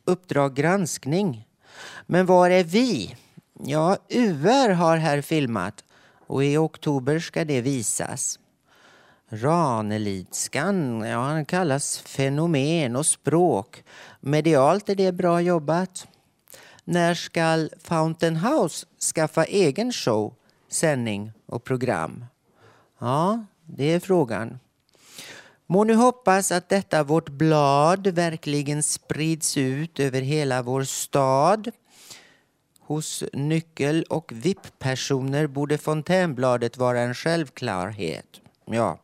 uppdrag 0.05 0.55
granskning. 0.55 1.47
Men 2.07 2.27
var 2.27 2.51
är 2.51 2.65
vi? 2.65 3.17
Ja, 3.65 3.97
UR 4.09 4.69
har 4.69 4.97
här 4.97 5.21
filmat 5.21 5.85
och 6.27 6.45
i 6.45 6.57
oktober 6.57 7.19
ska 7.19 7.45
det 7.45 7.61
visas. 7.61 8.39
Ranelidskan, 9.29 11.01
ja 11.01 11.19
han 11.19 11.45
kallas 11.45 11.99
fenomen 11.99 12.97
och 12.97 13.07
språk. 13.07 13.85
Medialt 14.21 14.89
är 14.89 14.95
det 14.95 15.13
bra 15.13 15.41
jobbat. 15.41 16.07
När 16.85 17.15
ska 17.15 17.69
Fountain 17.83 18.37
House 18.37 18.87
skaffa 19.15 19.45
egen 19.45 19.93
show, 19.93 20.35
sändning 20.69 21.33
och 21.47 21.65
program? 21.65 22.25
Ja, 22.99 23.45
det 23.67 23.85
är 23.85 24.01
frågan. 24.01 24.59
Må 25.67 25.85
nu 25.85 25.95
hoppas 25.95 26.53
att 26.53 26.69
detta 26.69 27.03
vårt 27.03 27.29
blad 27.29 28.07
verkligen 28.07 28.83
sprids 28.83 29.57
ut 29.57 30.01
över 30.01 30.21
hela 30.21 30.63
vår 30.63 30.85
stad. 30.85 31.71
Hos 32.89 33.25
nyckel 33.33 34.03
och 34.09 34.33
VIP-personer 34.35 35.47
borde 35.47 35.79
Fontänbladet 35.79 36.77
vara 36.77 37.01
en 37.01 37.15
självklarhet. 37.15 38.41
Ja. 38.65 38.99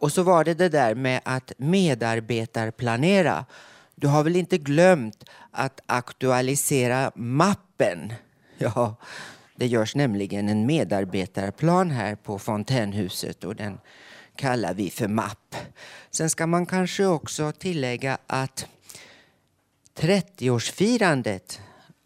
Och 0.00 0.12
så 0.12 0.22
var 0.22 0.44
det 0.44 0.54
det 0.54 0.68
där 0.68 0.94
med 0.94 1.20
att 1.24 1.52
medarbetarplanera. 1.56 3.44
Du 3.94 4.06
har 4.08 4.24
väl 4.24 4.36
inte 4.36 4.58
glömt 4.58 5.24
att 5.50 5.80
aktualisera 5.86 7.12
mappen? 7.14 8.12
Ja, 8.58 8.96
det 9.56 9.66
görs 9.66 9.94
nämligen 9.94 10.48
en 10.48 10.66
medarbetarplan 10.66 11.90
här 11.90 12.14
på 12.14 12.38
Fontänhuset 12.38 13.44
och 13.44 13.56
den 13.56 13.78
kallar 14.36 14.74
vi 14.74 14.90
för 14.90 15.08
mapp. 15.08 15.56
Sen 16.10 16.30
ska 16.30 16.46
man 16.46 16.66
kanske 16.66 17.06
också 17.06 17.52
tillägga 17.52 18.18
att 18.26 18.66
30-årsfirandet 19.98 21.60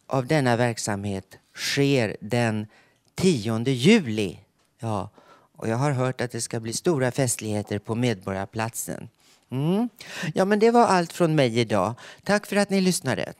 av 0.06 0.26
denna 0.26 0.56
verksamhet 0.56 1.38
sker 1.54 2.16
den 2.20 2.66
10 3.14 3.64
juli. 3.64 4.38
Ja, 4.78 5.10
och 5.56 5.68
jag 5.68 5.76
har 5.76 5.90
hört 5.90 6.20
att 6.20 6.30
det 6.30 6.40
ska 6.40 6.60
bli 6.60 6.72
stora 6.72 7.10
festligheter 7.10 7.78
på 7.78 7.94
Medborgarplatsen. 7.94 9.08
Mm. 9.50 9.88
Ja, 10.34 10.44
men 10.44 10.58
det 10.58 10.70
var 10.70 10.86
allt 10.86 11.12
från 11.12 11.34
mig 11.34 11.58
idag. 11.58 11.94
Tack 12.24 12.46
för 12.46 12.56
att 12.56 12.70
ni 12.70 12.80
lyssnade. 12.80 13.32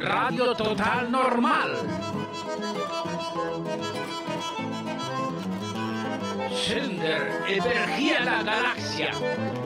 Radio 0.00 0.54
Total 0.54 1.10
Normal. 1.10 1.93
Sänder 6.68 7.20
över 7.48 7.86
hela 7.86 8.42
galaxen. 8.42 9.14
Vi 9.22 9.63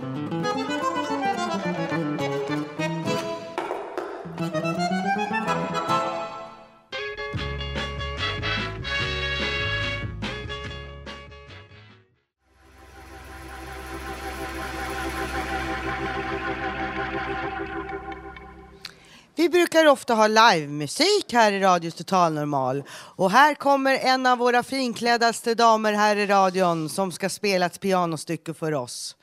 ofta 19.89 20.15
ha 20.15 20.27
livemusik 20.27 21.33
här 21.33 21.53
i 21.53 21.61
Radios 21.61 21.95
Total 21.95 22.33
Normal. 22.33 22.83
Och 22.91 23.31
här 23.31 23.55
kommer 23.55 23.99
en 23.99 24.27
av 24.27 24.39
våra 24.39 24.63
finkläddaste 24.63 25.55
damer 25.55 25.93
här 25.93 26.17
i 26.17 26.27
radion 26.27 26.89
som 26.89 27.13
ska 27.13 27.29
spela 27.29 27.67
ett 27.67 27.81
pianostycke 27.81 28.55
för 28.55 28.75
oss. 28.75 29.17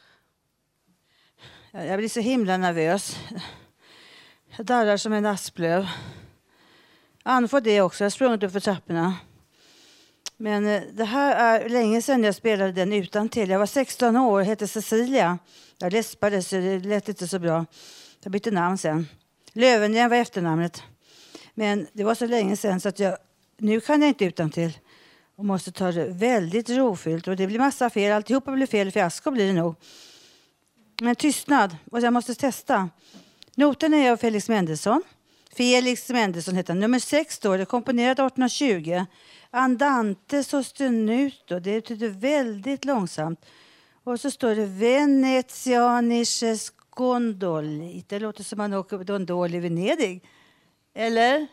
Jag 1.72 1.98
blir 1.98 2.10
så 2.10 2.20
himla 2.20 2.58
nervös. 2.58 3.18
Jag 4.58 4.66
darrar 4.66 4.98
som 4.98 5.14
en 5.14 5.26
asplöv. 5.26 5.88
Ann 7.24 7.50
får 7.50 7.62
det 7.62 7.82
också. 7.82 8.04
Jag 8.04 8.06
har 8.06 8.12
sprungit 8.12 8.44
upp 8.44 8.52
för 8.52 8.60
trapporna. 8.60 9.14
Men 10.38 10.68
eh, 10.68 10.82
det 10.94 11.06
här 11.06 11.36
är 11.36 11.70
länge 11.70 12.02
sedan 12.02 12.24
jag 12.24 12.36
spelade 12.36 12.72
den 12.72 12.94
utan 12.94 13.30
till. 13.30 13.50
Jag 13.50 13.60
var 13.60 13.66
16 13.66 14.18
år 14.18 14.40
och 14.40 14.46
hette 14.46 14.68
Cecilia. 14.68 15.38
Jag 15.78 15.94
läspade 15.94 16.42
så 16.42 16.56
det 16.56 16.80
lät 16.80 17.10
inte 17.10 17.28
så 17.28 17.40
bra. 17.40 17.66
Jag 18.24 18.32
bytte 18.32 18.52
namn 18.52 18.78
sen. 18.78 19.08
Lövengren 19.58 20.10
var 20.10 20.18
efternamnet. 20.18 20.84
Men 21.54 21.88
det 21.94 22.04
var 22.04 22.16
så 22.16 22.26
länge 22.26 22.58
sedan 22.58 22.80
så 22.80 22.90
att 22.90 23.00
jag, 23.00 23.18
nu 23.58 23.80
kan 23.80 24.02
jag 24.02 24.10
inte 24.10 24.26
utan 24.26 24.50
till 24.50 24.78
och 25.36 25.46
måste 25.46 25.72
ta 25.72 25.92
det 25.92 26.06
väldigt 26.06 26.70
rofyllt. 26.70 27.28
Och 27.28 27.36
det 27.36 27.48
blir 27.48 27.60
massa 27.60 27.90
fel. 27.90 28.12
Alltihopa 28.12 28.52
blir 28.52 28.68
fel. 28.68 28.92
Fiasko 28.92 29.32
blir 29.32 29.48
det 29.48 29.54
nog. 29.54 29.76
Men 31.02 31.16
tystnad. 31.16 31.76
Och 31.92 32.02
jag 32.02 32.14
måste 32.14 32.36
testa. 32.36 32.90
Noten 33.56 33.94
är 33.94 34.12
av 34.12 34.18
Felix 34.18 34.50
Mendelssohn. 34.50 35.04
Felix 35.54 36.10
Mendelssohn 36.10 36.56
heter 36.56 36.74
han. 36.74 36.80
Nummer 36.80 37.00
6 37.00 37.36
står 37.36 37.58
det. 37.58 37.66
Komponerad 37.66 38.12
1820. 38.12 39.06
Andante 39.50 40.44
sostenuto. 40.44 41.60
Det 41.60 41.74
betyder 41.74 42.10
väldigt 42.10 42.86
långsamt. 42.86 43.46
Och 44.04 44.20
så 44.20 44.32
står 44.32 44.56
det 44.56 44.66
Venezianisches 44.66 46.72
gondoli. 46.96 48.04
Det 48.08 48.20
låter 48.20 48.44
som 48.44 48.58
man 48.58 48.74
åker 48.74 48.98
gondol 48.98 49.56
i 49.56 49.60
Venedig. 49.60 50.24
Eller? 50.94 51.48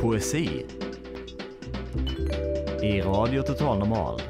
Poesi 0.00 0.66
i 2.82 3.00
Radio 3.02 3.42
Total 3.42 3.78
Normal. 3.78 4.20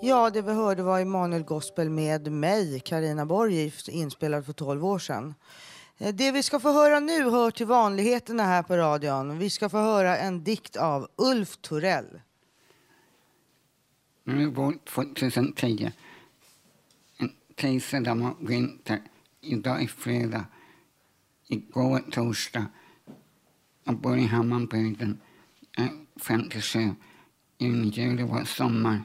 Ja, 0.00 0.30
det 0.30 0.42
vi 0.42 0.52
hörde 0.52 0.82
var 0.82 1.00
Emanuel 1.00 1.42
Gospel 1.42 1.90
med 1.90 2.32
mig, 2.32 2.80
Karina 2.80 3.26
Borg, 3.26 3.72
inspelad 3.88 4.46
för 4.46 4.52
12 4.52 4.84
år 4.84 4.98
sedan. 4.98 5.34
Eh, 5.98 6.14
Det 6.14 6.32
vi 6.32 6.42
ska 6.42 6.60
få 6.60 6.72
höra 6.72 7.00
nu 7.00 7.30
hör 7.30 7.50
till 7.50 7.66
vanligheterna 7.66 8.42
här 8.42 8.62
på 8.62 8.76
radion. 8.76 9.38
Vi 9.38 9.50
ska 9.50 9.68
få 9.68 9.78
höra 9.78 10.16
en 10.16 10.44
dikt 10.44 10.76
av 10.76 11.08
Ulf 11.16 11.56
Torell. 11.56 12.20
Nu 14.24 14.46
vår 14.46 14.74
2010. 14.84 15.92
En 17.18 17.30
tisdag 17.54 18.14
var 18.14 18.34
vinter. 18.48 19.00
Idag 19.40 19.82
är 19.82 19.86
fredag. 19.86 20.44
Igår 21.48 22.00
torsdag. 22.10 22.66
Jag 23.84 24.00
bor 24.00 24.18
i 24.18 24.26
Hammarbygden, 24.26 25.20
Jag 25.76 25.86
är 25.86 25.92
57. 26.16 26.94
Juni, 27.58 28.22
var 28.22 28.44
sommar. 28.44 29.02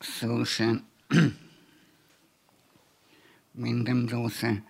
Solsken. 0.00 0.82
Vinden 3.52 4.06
blåser. 4.06 4.62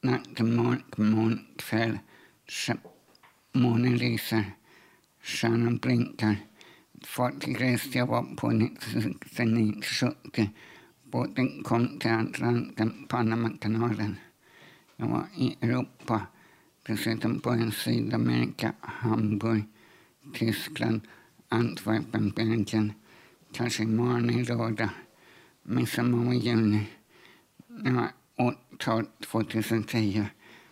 Natten 0.00 0.56
mörk, 0.56 0.98
morgon, 0.98 1.46
kväll. 1.56 1.98
Månen 3.52 3.96
lyser. 3.96 4.52
Stjärnan 5.22 5.76
blinkar. 5.76 6.36
Fartyg 7.02 7.60
reste 7.60 7.98
jag 7.98 8.06
var 8.06 8.36
på 8.36 8.50
1970. 8.50 10.50
Båten 11.02 11.62
kom 11.62 11.98
till 11.98 12.10
Atlanten, 12.10 13.06
Panamakanalen. 13.08 14.16
Jag 14.96 15.06
var 15.06 15.26
i 15.36 15.56
Europa, 15.60 16.26
dessutom 16.86 17.40
på 17.40 17.50
en 17.50 17.72
Sydamerika, 17.72 18.72
Hamburg, 18.80 19.64
Tyskland, 20.34 21.00
Antwerpen, 21.48 22.30
Belgien. 22.30 22.92
Kanske 23.52 23.82
imorgon 23.82 24.30
i 24.30 24.44
lördag, 24.44 24.88
midsommar 25.62 26.28
och 26.28 26.34
juni. 26.34 26.86
Det 27.66 27.90
var 27.90 28.08
årtal 28.36 29.06
2010. 29.20 30.24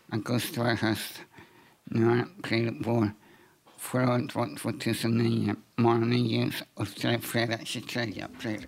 Augusti 0.09 0.61
var 0.61 0.77
höst. 0.77 1.23
Nu 1.85 2.11
är 2.11 2.23
april 2.23 2.83
vår. 2.85 3.11
Förra 3.79 4.15
året 4.15 4.35
var 4.35 4.57
2009. 4.57 5.57
Morgonen 5.77 6.27
ljus 6.27 6.63
och 6.75 6.89
så 6.89 7.09
är 7.09 7.13
det 7.13 7.19
fredag 7.19 7.59
23 7.65 8.23
april. 8.23 8.67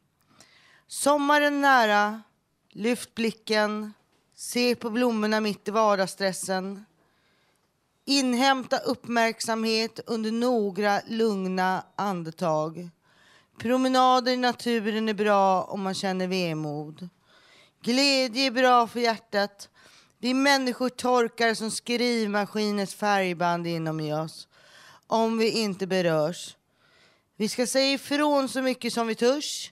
Sommaren 0.87 1.61
nära. 1.61 2.21
Lyft 2.71 3.15
blicken. 3.15 3.93
Se 4.35 4.75
på 4.75 4.89
blommorna 4.89 5.39
mitt 5.39 5.67
i 5.67 5.71
vardagsstressen. 5.71 6.85
Inhämta 8.05 8.77
uppmärksamhet 8.77 9.99
under 10.05 10.31
några 10.31 11.01
lugna 11.07 11.85
andetag. 11.95 12.89
Promenader 13.57 14.31
i 14.31 14.37
naturen 14.37 15.09
är 15.09 15.13
bra 15.13 15.63
om 15.63 15.81
man 15.81 15.93
känner 15.93 16.27
vemod. 16.27 17.09
Glädje 17.83 18.45
är 18.45 18.51
bra 18.51 18.87
för 18.87 18.99
hjärtat. 18.99 19.69
Vi 20.19 20.33
människor 20.33 20.89
torkar 20.89 21.53
som 21.53 21.71
skrivmaskinens 21.71 22.95
färgband 22.95 23.67
inom 23.67 23.99
i 23.99 24.13
oss 24.13 24.47
om 25.11 25.37
vi 25.37 25.49
inte 25.49 25.87
berörs. 25.87 26.55
Vi 27.35 27.49
ska 27.49 27.67
säga 27.67 27.93
ifrån 27.93 28.49
så 28.49 28.61
mycket 28.61 28.93
som 28.93 29.07
vi 29.07 29.15
törs. 29.15 29.71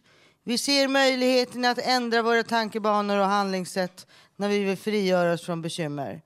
Vi 0.50 0.58
ser 0.58 0.88
möjligheten 0.88 1.66
att 1.66 1.78
ändra 1.78 2.22
våra 2.22 2.43
tankebanor 2.43 3.18
och 3.18 3.26
handlingssätt 3.26 4.08
när 4.36 4.50
vi 4.50 4.60
vill 4.60 4.78
frigöra 4.78 5.34
oss 5.34 5.45
från 5.45 5.62
bekymmer. 5.62 6.22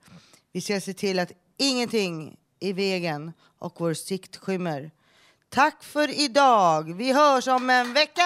Vi 0.51 0.61
ska 0.61 0.81
se 0.81 0.93
till 0.93 1.19
att 1.19 1.31
ingenting 1.57 2.37
är 2.59 2.67
i 2.67 2.73
vägen 2.73 3.33
och 3.59 3.75
vår 3.77 3.93
sikt 3.93 4.37
skymmer. 4.37 4.91
Tack 5.49 5.83
för 5.83 6.19
idag. 6.19 6.93
Vi 6.97 7.13
hörs 7.13 7.47
om 7.47 7.69
en 7.69 7.93
vecka! 7.93 8.23